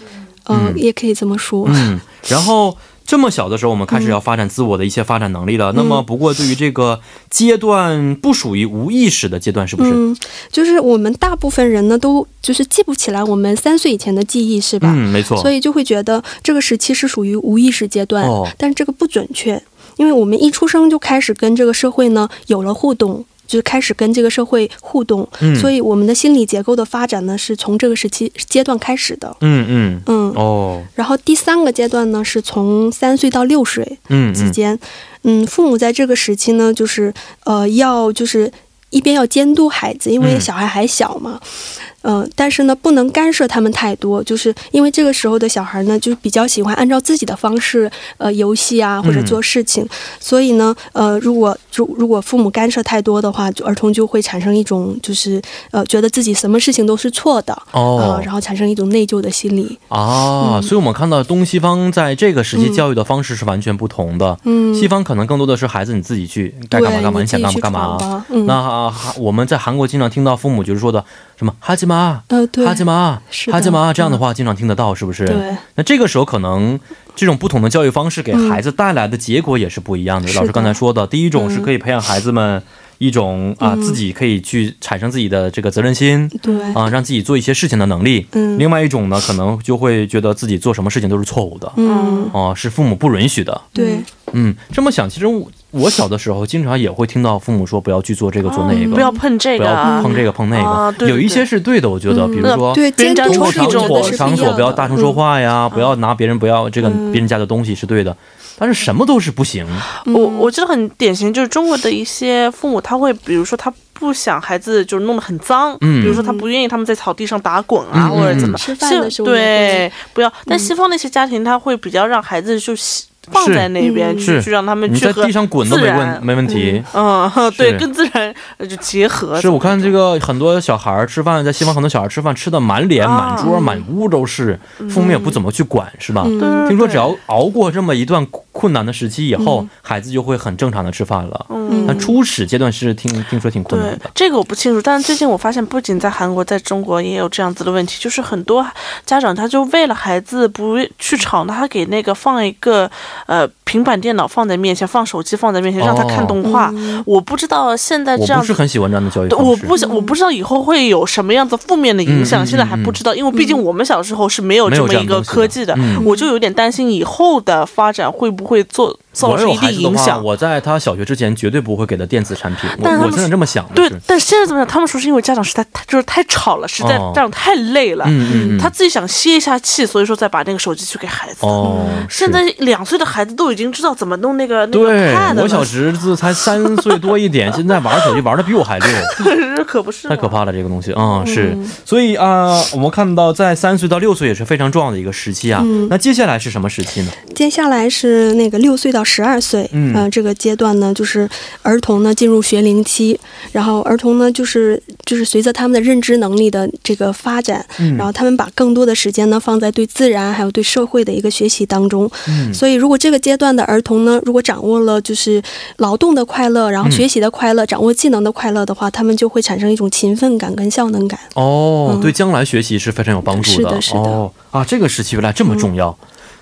[0.48, 1.66] 嗯，嗯也可以这么说。
[1.70, 2.76] 嗯，然后
[3.10, 5.74] 这么小的时候，我们开始要发展自我的一些发展能力了。
[5.76, 9.90] 那么，不过对于这个阶段不属于无意识的阶段，是不是？
[9.92, 10.16] 嗯，
[10.52, 14.94] 就是我们大部分人呢，都就是记不起来我们三岁以前的记忆，是吧？
[14.96, 15.42] 嗯，没错。
[15.42, 19.60] 所以就会觉得这个时期是属于无意识阶段，哦但这个不准确，
[19.98, 23.26] 因为我们一出生就开始跟这个社会呢有了互动。
[23.50, 25.56] 就是开始跟这个社会互动，嗯。
[25.60, 29.36] 所以我们的心理结构的发展呢，是从这个时期阶段开始的。
[29.42, 30.02] 嗯嗯。
[30.06, 30.84] 嗯，哦。
[30.94, 33.98] 然后第三个阶段呢，是从三岁到六岁
[34.36, 34.78] 之间。
[35.24, 38.50] 嗯，父母在这个时期呢，就是呃，要就是
[38.90, 40.40] 一边要监督孩子，因为嗯。
[40.40, 41.89] 小孩还小嘛，嗯、
[42.36, 49.88] 但是呢，不能干涉他们太多，就是因为这个时候的小孩呢，就是比较喜欢按照自己的方式，呃，游戏啊或者嗯做事情，
[50.20, 57.54] 所以呢，呃，如果如如果父母干涉太多的话，就儿童就会产生一种就是呃，觉得自己什么事情都是错的。
[57.72, 59.78] 哦呃，然后产生一种内疚的心理。
[59.90, 64.38] 啊，所以我们看到东西方在这个时期嗯教育的方式是完全不同的。
[64.44, 71.04] 嗯，西方可能更多的是孩子你自己去该干嘛干嘛，你想干嘛干嘛那、我们在韩国经常听到父母就是说的
[71.40, 75.26] 什么哈基玛，呃，对，哈基玛，是哈基玛这样的话经常听得到，是不是？
[75.26, 75.56] 对。
[75.76, 76.78] 那这个时候可能
[77.16, 80.30] 这种不同的教育方式给孩子带来的结果也是不一样的。
[80.34, 82.62] 老师刚才说的，第一种是可以培养孩子们
[82.98, 86.30] 一种啊、嗯自己可以去产生自己的这个责任心。
[86.42, 88.28] 对，啊，让自己做一些事情的能力。
[88.34, 93.62] 嗯另外一种呢，可能就会觉得自己做什么事情都是错误的，嗯，哦、是父母不允许的。
[93.72, 95.26] 对，嗯，这么想，其实
[95.72, 100.64] 我我小的时候经常也会听到父母说不要去做这个做那个，哦不要碰这个不要碰这个碰那个。
[100.64, 102.74] 啊对对有一些是对的，我觉得，嗯比如说。
[102.74, 105.10] 对，别人家监督公共场所场所不要大声说。
[105.14, 108.16] 话呀，不要拿别人不要这个嗯别人家的东西是对的，
[108.58, 109.66] 但是什么都是不行。
[110.06, 118.58] 嗯我我记得很典型，就是中国的一些父母，他会比如说他不想孩子就是弄得很脏，嗯比如说他不愿意他们在草地上打滚啊，嗯或者怎么。
[118.58, 120.32] 吃饭的时候对，不要。
[120.46, 126.84] 但西方那些家庭，他会比较让孩子就洗放在那边嗯去，去让他们你在去和地上滚都没问没问题。
[126.94, 129.40] 嗯， 对，是跟自然呃就结合。
[129.40, 136.24] 是我看这个很多小孩儿吃饭，在西方很多小孩儿吃饭吃的满脸、啊满桌、满屋都是，父母也不怎么去管，是吧？
[136.26, 141.46] 嗯听说只要熬过这么一段困难的时期以后，嗯孩子就会很正常的吃饭了。
[141.50, 143.98] 嗯那初始阶段是听听说挺困难的。
[143.98, 148.66] 对这个我不清楚，但是最近我发现，不仅在韩国，在中国也有这样子的问题，就是很多
[149.06, 152.90] 家长他就为了孩子不去吵，他给那个放一个
[153.26, 156.72] 呃平板电脑放在面前，放手机放在面前，让他看动画。
[156.74, 158.54] 嗯我不知道现在我不是这样子。
[158.54, 159.46] 很喜欢这样的教育方式。
[159.46, 170.24] 我不想，我不知道以后会有什么样子负面的影响，现在还不知道，因为毕竟我们小时候是没有这么一个科技的，嗯我就有点担心以后的发展会不会做造我有成一定孩子的话，影响。
[170.24, 172.70] 我在他小学之前绝对不会给他电子产品。
[172.78, 174.68] 我但是他们我现在这么想的对，，但是现在怎么样？
[174.68, 181.38] 他们说是因为家长实在太就是太吵了，实在哦这样太累了，嗯嗯嗯，他自己想歇一下气，所以说再把那个手机去给孩子。
[181.42, 188.88] 哦，现在两岁的孩子都已经知道怎么弄那个那个对 pad，我小侄子才三岁多一点， 现在玩手机玩的比我还溜。
[189.58, 195.62] 这可不是太可怕了，这个东西啊、嗯，是，所以啊、我们看到在三岁到六岁也是非常重要的一个时期啊。
[195.64, 197.12] 嗯那接下来是什么时期呢？
[197.36, 199.94] 接下来是那个六岁到十二岁，嗯。
[199.96, 201.28] 呃，这个阶段呢，就是
[201.64, 203.20] 儿童呢进入学龄期，
[203.52, 207.98] 然后儿童呢就是就是随着他们的认知能力的这个发展，嗯。
[207.98, 212.10] 然后他们把更多的时间呢放在对自然还有对社会的一个学习当中。
[212.28, 212.54] 嗯。
[212.54, 215.42] 所以，如果这个阶段的儿童呢，如果掌握了就是
[215.78, 216.92] 劳动的快乐，然后嗯。
[216.92, 221.20] 学习的快乐，掌握技能的快乐的话，他们就会产生一种勤奋感跟效能感。
[221.34, 222.00] 哦，嗯。
[222.00, 223.56] 对将来学习是非常有帮助的。
[223.58, 224.00] 是的是的。
[224.00, 225.98] 哦啊，这个时期原来这么重要。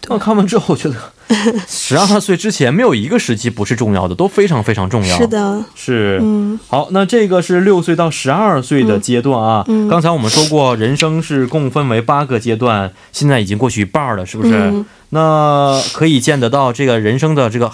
[0.09, 0.95] 那看完之后，我觉得
[1.67, 5.17] 十二岁之前没有一个时期不是重要的，都非常非常重要。
[5.17, 6.19] 是，的，是。
[6.21, 9.63] 嗯好，那这个是六岁到十二岁的阶段啊。
[9.67, 14.53] 嗯嗯刚才我们说过，人生是共分为八个阶段，现在已经过去一半了，是不是？
[14.53, 17.71] 嗯那可以见得到，这个人生的这个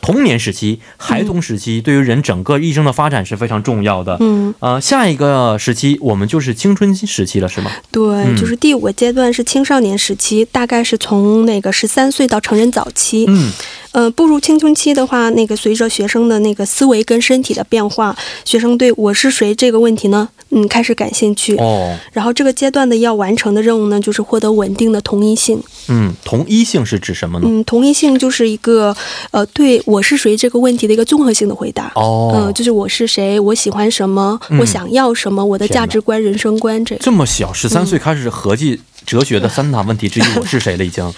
[0.00, 4.16] 童年时期、孩童时期，对于人整个一生的发展是非常重要的。
[4.20, 7.70] 嗯，呃，下一个时期我们就是青春期时期了，是吗？
[7.90, 13.26] 对，嗯就是第五个阶段是青少年时期，大概是从那个十三岁到成人早期。
[13.28, 13.50] 嗯，
[13.98, 21.56] 呃，步入青春期的话，那个随着学生的那个思维跟身体的变化，学生对我是谁这个问题呢，嗯，开始感兴趣。
[21.56, 25.60] 哦，然后这个阶段的要完成的任务呢，就是获得稳定的同一性。
[25.88, 27.48] 嗯，同一性是指什么呢？
[27.50, 28.96] 嗯，同一性就是一个
[29.32, 31.90] 呃，对我是谁这个问题的一个综合性的回答。
[31.96, 37.02] 哦，嗯、就是我是谁，我喜欢什么，嗯我想要什么，我的价值观、人生观，这个。
[37.02, 41.12] 这么小，十三岁开始合计哲学的三大问题之一， 我是谁了已经。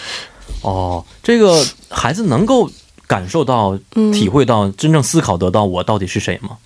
[0.62, 2.70] 哦，这个孩子能够
[3.06, 6.58] 感受到、嗯体会到、真正思考得到我到底是谁吗？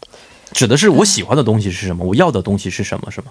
[0.52, 3.26] 指的是我喜欢的东西是什么，我要的东西是什么，是吗？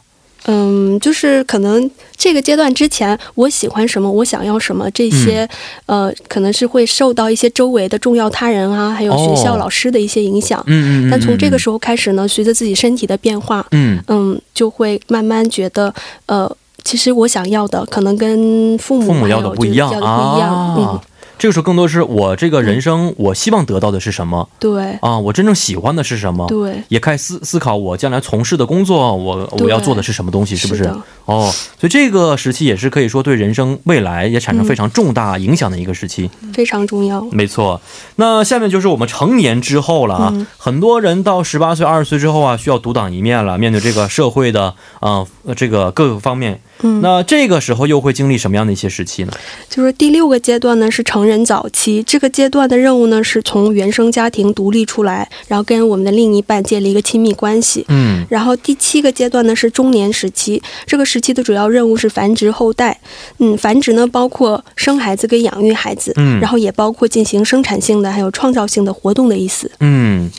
[0.46, 5.48] 嗯，就是可能这个阶段之前，我喜欢什么，我想要什么，这些、
[5.86, 10.62] 嗯呃，可能是会受到一些周围的重要他人啊，还有学校哦老师的一些影响。
[10.68, 11.10] 嗯嗯嗯。
[11.10, 15.94] 但从这个时候，候开始呢，随着自己身体的变化，嗯嗯，就会慢慢觉得，
[16.26, 19.92] 呃，其实我想要的可能跟父母父母要的不一样。
[20.02, 21.00] 啊嗯，。
[21.40, 25.18] 这个时候更多是我这个人生，我希望得到的是什么对啊？
[25.18, 26.48] 我真正喜欢的是什么？
[26.48, 30.84] 对，也开始思思考我将来从事的工作，我我要做的是什么东西，是不是？
[30.84, 30.90] 是
[31.26, 36.30] 哦，所以这个时期也是可以说对人生未来也产生非常重大影响的一个时期。
[36.54, 37.22] 非常重要。
[37.32, 37.82] 没错，
[38.16, 40.30] 那下面就是我们成年之后了啊。
[40.34, 46.62] 嗯很多人到十八岁、二十岁之后啊，需要独当一面了，面对这个社会的呃这个各个方面。
[46.84, 49.34] 嗯，那这个时候又会经历什么样的一些时期呢？
[49.70, 57.86] 就是第六个阶段呢是成人早期，这个阶段的任务呢是从原生家庭独立出来，然后跟我们的另一半建立一个亲密关系。
[57.88, 63.00] 嗯然后第七个阶段呢是中年时期，这个时期的主要任务是繁殖后代。
[63.40, 69.72] 嗯，繁殖呢包括生孩子跟养育孩子，嗯然后也包括进行生产性的还有创造性的活动的意思。
[69.80, 70.30] 嗯，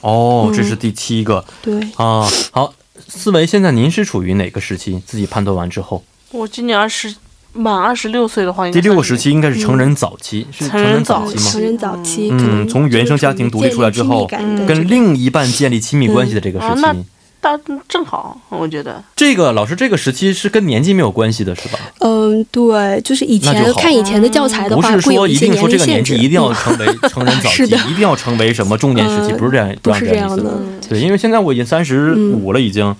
[0.00, 2.28] 哦，嗯这是第七个、对，啊。
[2.50, 2.74] 好，
[3.08, 5.00] 思维，现在您是处于哪个时期？
[5.06, 7.14] 自己判断完之后，我今年二十
[7.52, 11.50] 满二十六岁的话，第六个时期应该是成人早期，是成人早期吗？
[11.50, 14.26] 成人早期，嗯从原生家庭独立出来之后
[14.66, 16.82] 跟另一半建立亲密关系的这个时期。
[16.82, 16.96] 嗯啊
[17.44, 21.78] 大正好，我觉得这个老师，这个时期是跟年纪没有关系的，是吧？
[22.00, 25.84] 嗯，对，就是以前看以前的教材的话，不是说一定说这个。
[25.84, 30.58] 年纪一定要嗯成为成人早期，一定要成为什么中年时期，呃不是这样，不让这样意思是这样的。
[30.58, 32.96] 嗯对，因为现在我已经三十五了，已经。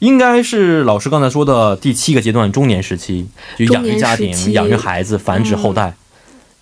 [0.00, 5.94] 应该是老师刚才说的第七个阶段，中年时期，就养育家庭、养育孩子、繁殖后代。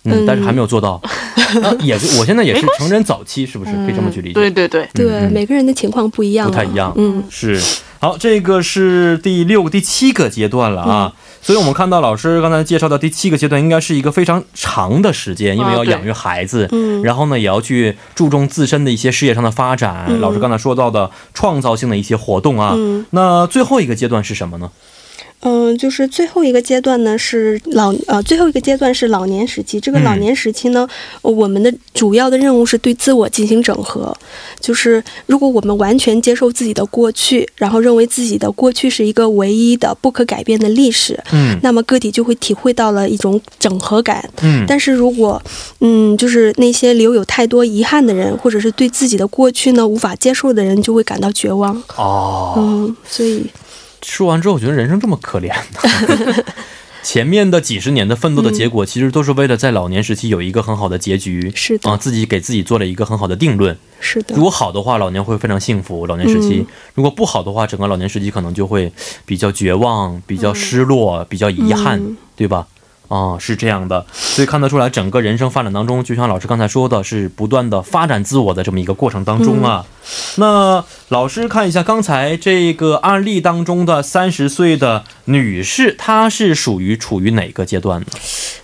[0.05, 1.01] 嗯，嗯但是还没有做到。
[1.63, 4.33] 啊，也是，我现在也是成人早期，是不是可以这么去理解？
[4.33, 7.61] 对对对，对，每个人的情况不一样、啊，不太一样嗯，是，
[7.99, 11.13] 好，这个是第六个、第七个阶段了啊。
[11.41, 20.05] 所以我们看到老师刚才介绍的第七个阶段，应该是一个非常长的时间，因为要养育孩子，嗯然后呢，也要去注重自身的一些事业上的发展。
[20.07, 22.73] 嗯老师刚才说到的创造性的一些活动啊。
[22.75, 24.71] 嗯那最后一个阶段是什么呢？
[25.45, 29.79] 嗯，就是最后一个阶段呢是老呃最后一个阶段是老年时期。
[29.79, 30.87] 这个老年时期呢，
[31.21, 34.15] 呃我们的主要的任务是对自我进行整合。
[34.59, 44.27] 就是如果我们完全接受自己的过去，然后认为自己的过去是一个唯一的不可改变的历史，嗯那么个体就会体会到了一种整合感。
[44.41, 45.39] 嗯，但是如果，
[45.81, 51.79] 嗯，就是那些留有太多遗憾的人，或者是对自己的过去呢无法接受的人，就会感到绝望。
[51.95, 53.45] 哦，嗯，所以，
[54.05, 56.43] 说完之后，我觉得人生这么可怜呢。
[57.01, 61.51] 前面的几十年的奋斗的结果，其实都是为了在老年时期有一个很好的结局。
[61.53, 63.77] 是的啊，自己给自己做了一个很好的定论。
[63.99, 68.91] 是的如，果好的话，老年会非常幸福，老年时期；嗯如果不好的话，整个老年时期可能就会
[69.25, 72.65] 比较绝望、比较失落、比较遗憾，嗯对吧？
[73.07, 79.85] 啊、是这样的，所以看得出来，整个人生发展当中，就像老师刚才说的，是不断的发展自我的这么一个过程当中啊。
[80.37, 88.07] 那老师看一下刚才这个案例当中的三十岁的女士，她是属于处于哪个阶段呢？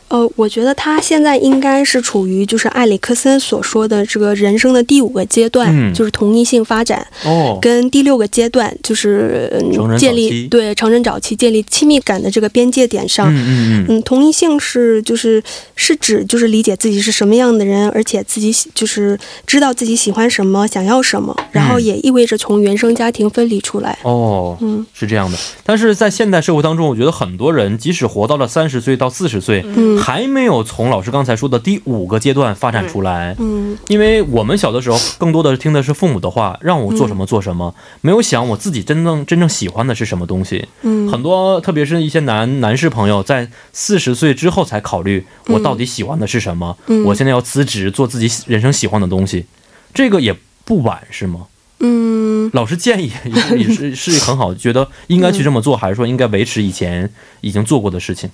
[0.08, 5.94] 呃，我觉得她现在应该是处于就是埃里克森所说的这个人生的第五个阶段，嗯。
[5.94, 13.34] 就是同一性发展，哦，跟第六个阶段就是、嗯建立对成人早期建立亲密感的这个边界点上。
[13.34, 15.42] 嗯嗯嗯，嗯，同一性是就是
[15.76, 21.84] 是指就是理解自己是什么样的人，而且自己喜就是知道自己喜欢什么，想要什么，然后嗯。
[21.84, 23.97] 也意味着从原生家庭分离出来。
[24.03, 25.38] 哦，嗯是这样的。
[25.63, 33.36] 但是在现代社会当中，我觉得很多人即使活到了三十岁到四十岁，嗯还没有从老师刚才说的第五个阶段发展出来。
[33.39, 40.67] 嗯因为我们小的时候更多的听的是父母的话，让我做什么做什么，没有想我自己真正真正喜欢的是什么东西。
[40.82, 49.45] 嗯很多特别是一些男男士朋友，在四十岁之后才考虑我到底喜欢的是什么，嗯我现在要辞职做自己人生喜欢的东西，
[49.93, 51.47] 这个也不晚是吗？
[51.82, 53.11] 嗯老师建议
[53.57, 57.09] 也是 是很好，觉得应该去这么做，还是说应该维持以前
[57.41, 58.29] 已经做过的事情？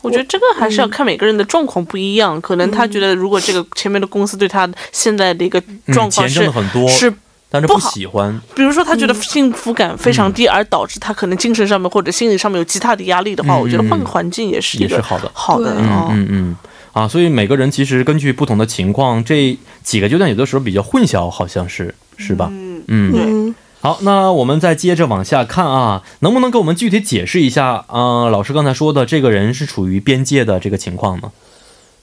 [0.00, 5.62] 我觉得这个还是要看每个人的状况不一样，可能他觉得如果这个前面的公司对他现在的一个
[5.92, 7.12] 状况是、很多，是，
[7.48, 8.40] 但是不喜欢。
[8.54, 16.08] 比如说他觉得幸福感非常低，而导致他可能精神上面或者心理上面有极大的压力的话，嗯我觉得换个环境也是一个也是好的好的对嗯哦。
[16.10, 16.56] 嗯嗯。
[16.92, 22.48] 啊，所以每个人其实根据不同的情况，这几个阶段有的时候比较混淆，好像是是吧？
[22.50, 31.32] 嗯，嗯，好，那我们再接着往下看啊，能不能给我们具体解释一下啊、老师刚才说的这个人是处于边界的这个情况呢？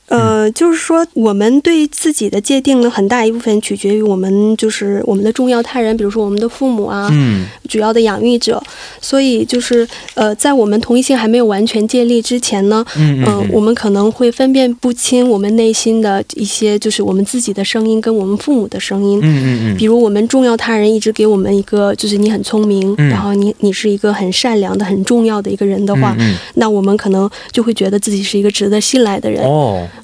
[0.09, 7.45] 呃，就是说，我们对自己的界定呢，很大一部分取决于我们就是我们的重要他人，比如说我们的父母啊，嗯。
[7.69, 8.61] 主要的养育者。
[8.99, 19.19] 所以就是呃，在我们同一性还没有完全建立之前呢，嗯呃，我们可能会分辨不清我们内心的一些就是我们自己的声音跟我们父母的声音。
[19.21, 19.77] 嗯嗯嗯。
[19.77, 23.07] 比如我们重要他人一直给我们一个，就是你很聪明，嗯。
[23.09, 29.43] 然后你你是一个很善良的、很重要的一个人的话，嗯那我们可能就会觉得自己是一个值得信赖的人。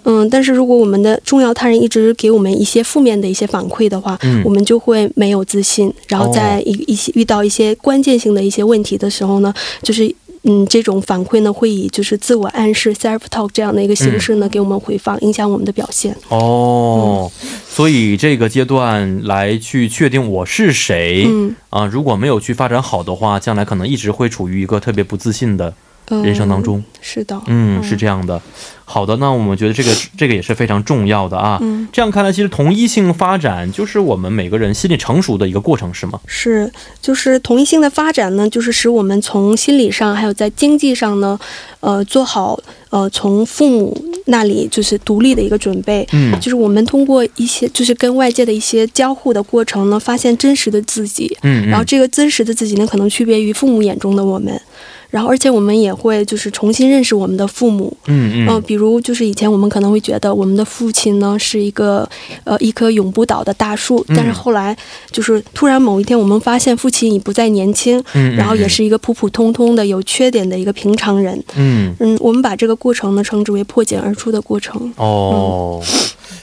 [0.04, 10.14] 嗯，但是如果我们的重要他人一直给我们一些负面的一些反馈的话，嗯我们就会没有自信，然后在一一些遇到一些关键性的一些问题的时候呢，就是。
[10.48, 16.16] 嗯，这种反馈呢，会以就是自我暗示 （self talk） 这样的一个形式呢，给我们回放，影响我们的表现。
[16.30, 17.32] 哦，
[17.68, 25.74] 所以这个阶段来去确定我是谁、嗯，啊，如果没有去发展好的话，将来可能一直会处于一个特别不自信的
[26.10, 26.84] 呃人生当中。
[27.02, 28.40] 是的，嗯，是这样的。
[28.88, 31.58] 好的，那我们觉得这个这个也是非常重要的啊。
[31.62, 36.20] 嗯，这样看来，其实同一性发展就是我们每个人心理成熟的一个过程，是吗？
[36.28, 36.72] 是，
[37.02, 41.38] 就是同一性的发展呢，就是使我们从心理上还有在经济上呢，
[41.80, 42.60] 呃，做好
[42.92, 46.08] 呃从父母那里就是独立的一个准备。
[46.14, 54.62] 嗯就是我们通过一些就是跟外界的一些交互的过程呢，发现真实的自己，嗯，然后这个真实的自己呢，可能区别于父母眼中的我们。
[55.10, 62.08] 然后，而且我们也会就是重新认识我们的父母，嗯嗯呃，比如就是以前我们可能会觉得我们的父亲呢是一个
[62.44, 64.76] 呃一棵永不倒的大树，嗯但是后来
[65.12, 71.42] 就是突然某一天我们发现父亲已不再年轻，嗯，然后也是一个普普通通的有缺点的一个平常人。
[71.56, 74.94] 嗯嗯，我们把这个过程呢称之为破茧而出的过程。
[74.98, 75.82] 哦。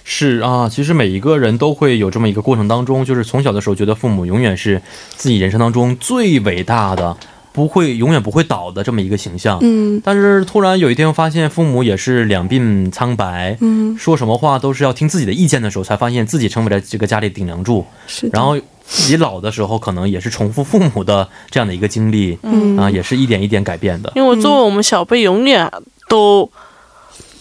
[0.05, 4.83] 是啊，其实每一个人都会有这么一个过程当中，就是从小的时候觉得父母永远是
[5.15, 7.17] 自己人生当中最伟大的，
[7.53, 9.59] 不会永远不会倒的这么一个形象。
[9.63, 17.85] 嗯但是突然有一天发现父母也是两鬓苍白，嗯，说什么话都是要听自己的意见的时候，才发现自己成为了这个家里顶梁柱。
[18.07, 18.29] 是。
[18.33, 24.13] 然后自己老的时候，可能也是重复父母的这样的一个经历，嗯啊，也是一点一点改变的。
[24.17, 25.71] 因为作为我们小辈，永远
[26.09, 26.51] 都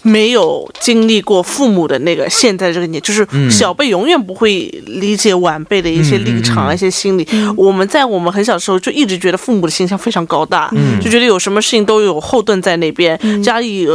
[0.03, 7.27] 没有经历过父母的那个现在这个年，就是小辈永远不会理解晚辈的一些立场、一些心理。
[7.55, 10.71] 我们在我们很小的时候就一直觉得父母的形象非常高大，
[11.01, 13.87] 就觉得有什么事情都有后盾在那边，家里。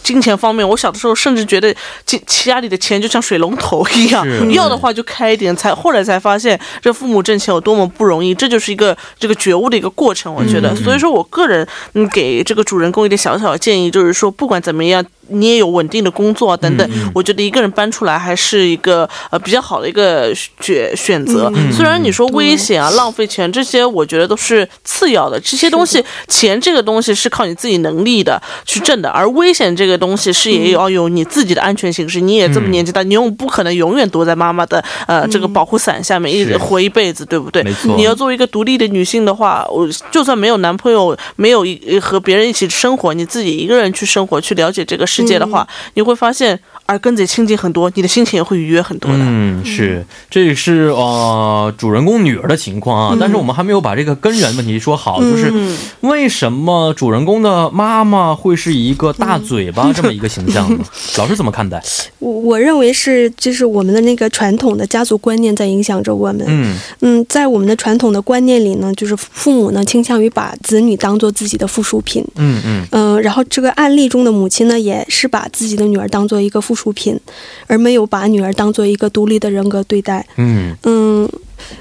[0.00, 1.74] 金钱方面，我小的时候甚至觉得
[2.06, 5.54] 家家里的钱就像水龙头一样，要的话就开一点。
[5.54, 10.32] 才后来才发现，这父母挣钱有多么不容易，这就是一个这个觉悟的一个过程。
[10.32, 15.04] 我觉得，所以说我个人嗯给这个主人公一点小小的建议，就是说不管怎么样。
[15.28, 21.52] 你也有稳定的工作等等，我觉得一个人搬出来还是一个呃比较好的一个选选择。
[21.72, 25.38] 虽然你说危险啊、浪费钱这些，我觉得都是次要的。
[25.40, 32.20] 这些东西，钱这个东西是靠你自己能力的去挣的，而危险这个东西是也要有你自己的安全形式。
[32.20, 37.64] 你也这么年纪大，你又不可能永远躲在妈妈的呃这个保护伞下面一直活一辈子，对不对？
[37.96, 46.58] 你要作为一个独立的女性的话，我就算没有男朋友，没有一和别人一起生活，你自己一个人去生活，去了解这个世界的话，你会发现。
[46.88, 49.18] 而跟着亲近很多，你的心情也会愉悦很多的。
[49.20, 53.16] 嗯，是，这是呃主人公女儿的情况啊。
[53.20, 55.52] 但是我们还没有把这个根源问题说好，就是
[56.00, 60.82] 为什么主人公的妈妈会是一个大嘴巴这么一个形象呢？
[61.18, 61.78] 老师怎么看待？
[62.20, 66.42] 我我认为是，就是我们的那个传统的家族观念在影响着我们。
[66.48, 72.24] 嗯嗯，在我们的传统的观念里呢，就是父母呢倾向于把子女当做自己的附属品。
[72.36, 76.77] 嗯嗯嗯，然后这个案例中的母亲呢，也是把自己的女儿当做一个附。
[76.78, 77.18] 出品，
[77.66, 80.24] 而没有把女儿当做一个独立的人格对待。
[80.36, 81.28] 嗯嗯，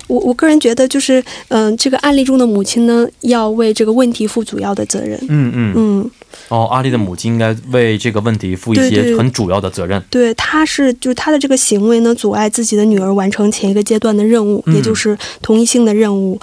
[0.07, 5.15] 我我个人觉得，就是嗯，这个案例中的母亲呢，要为这个问题负主要的责任。
[5.29, 6.11] 嗯嗯嗯。
[6.49, 10.01] 哦，阿丽的母亲应该为这个问题负一些很主要的责任。
[10.09, 16.39] 对，她是就是她的这个行为呢，阻碍自己的女儿完成前一个阶段的任务，也就是同一性的任务。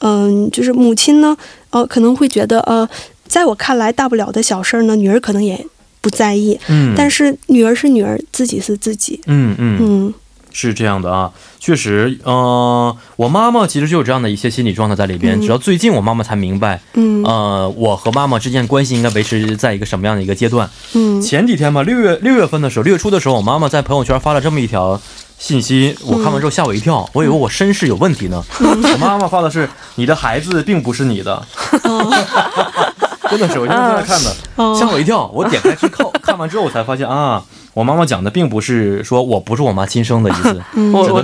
[0.00, 1.34] 嗯，就是母亲呢，
[1.70, 2.86] 呃，可能会觉得，呃，
[3.26, 5.64] 在我看来大不了的小事儿呢，女儿可能也。
[6.04, 9.78] 不在意，嗯，但是女儿是女儿，自己是自己，嗯嗯。
[9.80, 10.14] 嗯，
[10.52, 25.00] 是这样的啊，确实，嗯，我妈妈其实就有这样的一些心理状态在里边，直到最近我妈妈才明白，嗯，呃，我和妈妈之间关系应该维持在一个什么样的一个阶段，嗯，前几天吧，六月六月份的时候，六月初的时候，我妈妈在朋友圈发了这么一条
[25.38, 31.42] 信息，我看完之后吓我一跳，我以为我身世有问题呢，我妈妈发的是你的孩子并不是你的。
[33.30, 34.34] 真的是，我现在正在看的，
[34.78, 35.30] 吓我一跳。
[35.32, 40.62] 我点开去看，看完之后我才发现啊，我妈妈讲的并不是说我不是我妈亲生的意思，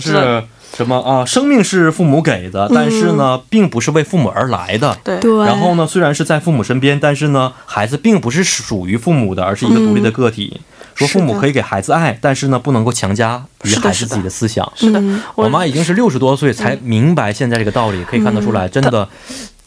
[0.01, 0.45] 指的是
[0.77, 1.25] 什么啊？
[1.25, 4.97] 生命是父母给的，但是呢，并不是为父母而来的。
[5.03, 5.19] 对。
[5.45, 10.61] 然后呢，虽然是在父母身边，但是呢，孩子并不是属于父母的，而是一个独立的个体。
[10.95, 14.71] 说父母可以给孩子爱，但是呢，不能够强加于孩子自己的思想。
[14.77, 15.03] 是的，
[15.35, 19.09] 我妈已经是六十多岁才明白现在这个道理，可以看得出来，真的。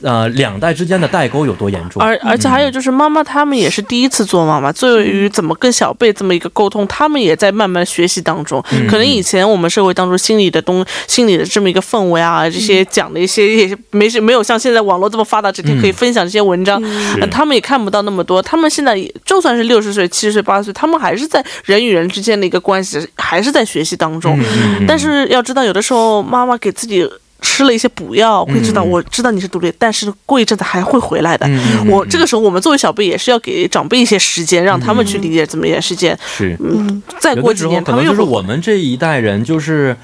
[0.03, 2.01] 呃，两代之间的代沟有多严重？
[2.03, 8.61] 而而且还有就是，妈妈他们也是第一次做妈妈，对于怎么跟小辈这么一个沟通，他们也在慢慢学习当中。
[8.89, 16.83] 可能以前我们社会当中心理的东心理的这么一个氛围啊，这些讲的一些也没没有像现在网络这么发达，整天可以分享这些文章，
[17.31, 18.41] 他们也看不到那么多。
[18.41, 24.37] 他们现在就算是六十岁、七十岁、八十岁，他们还是在人与人之间的一个关系，还是在学习当中。
[24.85, 27.09] 但是要知道，有的时候妈妈给自己。
[27.43, 31.47] 吃了一些补药，会知道我知道你是独立，但是过一阵子还会回来的。
[31.85, 36.15] 我这个时候，我们作为小辈也是要给长辈一些时间，让他们去理解这么一件事情。
[36.25, 39.95] 是，嗯，再过几年，可能就是我们这一代人，就是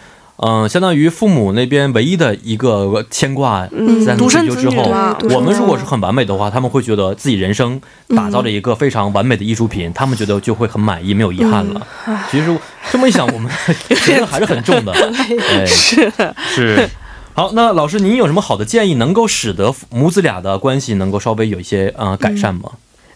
[0.41, 3.67] 嗯，相当于父母那边唯一的一个牵挂。
[4.05, 7.79] 在退休之后，我们如果是很完美的话，他们会觉得自己人生
[8.15, 11.87] 打造了一个非常完美的艺术品，他们觉得就会很满意，没有遗憾了。
[12.29, 12.55] 其实
[12.91, 13.51] 这么一想，我们
[14.05, 14.93] 责任还是很重的。
[15.65, 16.11] 是
[16.53, 16.89] 是。
[17.39, 22.69] 好，那老师，您有什么好的建议，能够使得母子俩的关系能够稍微有一些呃改善吗？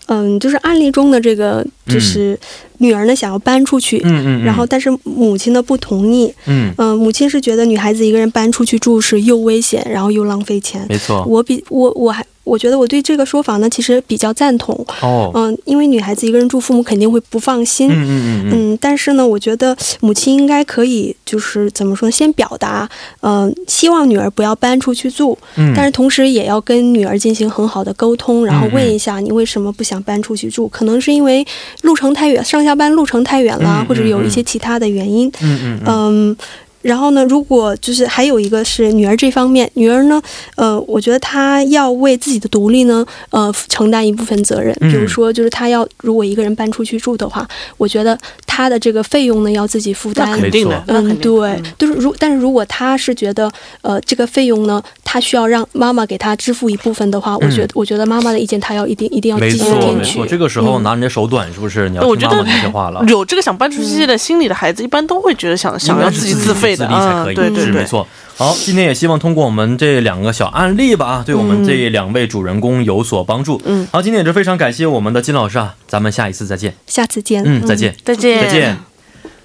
[0.06, 2.40] 嗯，就是案例中的这个，就是
[2.78, 12.26] 女儿呢想要搬出去，嗯嗯，然后但是母亲呢不同意，嗯嗯，母亲是觉得女孩子一个人搬出去住是又危险，然后又浪费钱，没错，我比我我还。
[12.44, 14.76] 我觉得我对这个说法呢，其实比较赞同。
[15.02, 17.90] 哦，嗯，因为女孩子一个人住，父母肯定会不放心。
[17.90, 18.78] 嗯嗯嗯。
[18.82, 22.12] 但是呢，我觉得母亲应该可以，就是怎么说？
[22.12, 22.90] 先表达，
[23.22, 25.38] 嗯，希望女儿不要搬出去住。
[25.56, 25.74] 嗯。
[25.76, 30.68] 但是同时也要跟女儿进行很好的沟通，然后问一下你为什么不想搬出去住？
[30.68, 31.46] 可能是因为
[31.84, 35.32] 路程太远，上下班路程太远了，或者有一些其他的原因。
[35.42, 36.38] 嗯嗯嗯。
[36.84, 40.22] 然后呢，如果就是还有一个是女儿这方面，女儿呢，
[40.56, 44.72] 呃，我觉得她要为自己的独立呢，呃，承担一部分责任。
[44.82, 48.16] 比如说，就是她要如果一个人搬出去住的话，我觉得
[48.46, 50.40] 她的这个费用呢要自己负担。
[50.40, 53.50] 肯定的，嗯，对，就是如但是如果她是觉得
[53.82, 60.20] 呃这个费用呢，她需要让妈妈给她支付一部分的话，我觉得我觉得妈妈的意见她要一定一定要继续听取。
[60.20, 61.88] 没错，这个时候拿你的手短是不是？
[61.90, 63.04] 你要听妈妈那些话了。
[63.08, 68.08] 有这个想搬出去的心理的孩子，一般都会觉得想想要自己自费的啊，对对对，没错。
[68.36, 73.62] 好，今天也希望通过我们这两个小案例吧，啊，对我们这两位主人公有所帮助。
[73.66, 76.74] 嗯，好，今天也是非常感谢我们的金老师啊，咱们下一次再见。
[76.88, 77.44] 下次见。
[77.46, 78.78] 嗯，再见，再见，再见。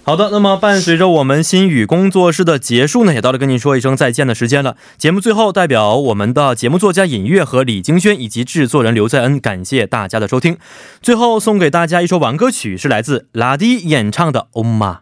[0.05, 4.75] 好的，那么伴随着我们心语工作室的结束呢，也到了跟您说一声再见的时间了。
[4.97, 10.57] 节目最后，代表我们的节目作家尹月和李京轩以及制作人刘在恩，感谢大家的收听。
[11.03, 14.93] 最后送给大家一首晚歌曲，是来自拉迪演唱的《欧玛》。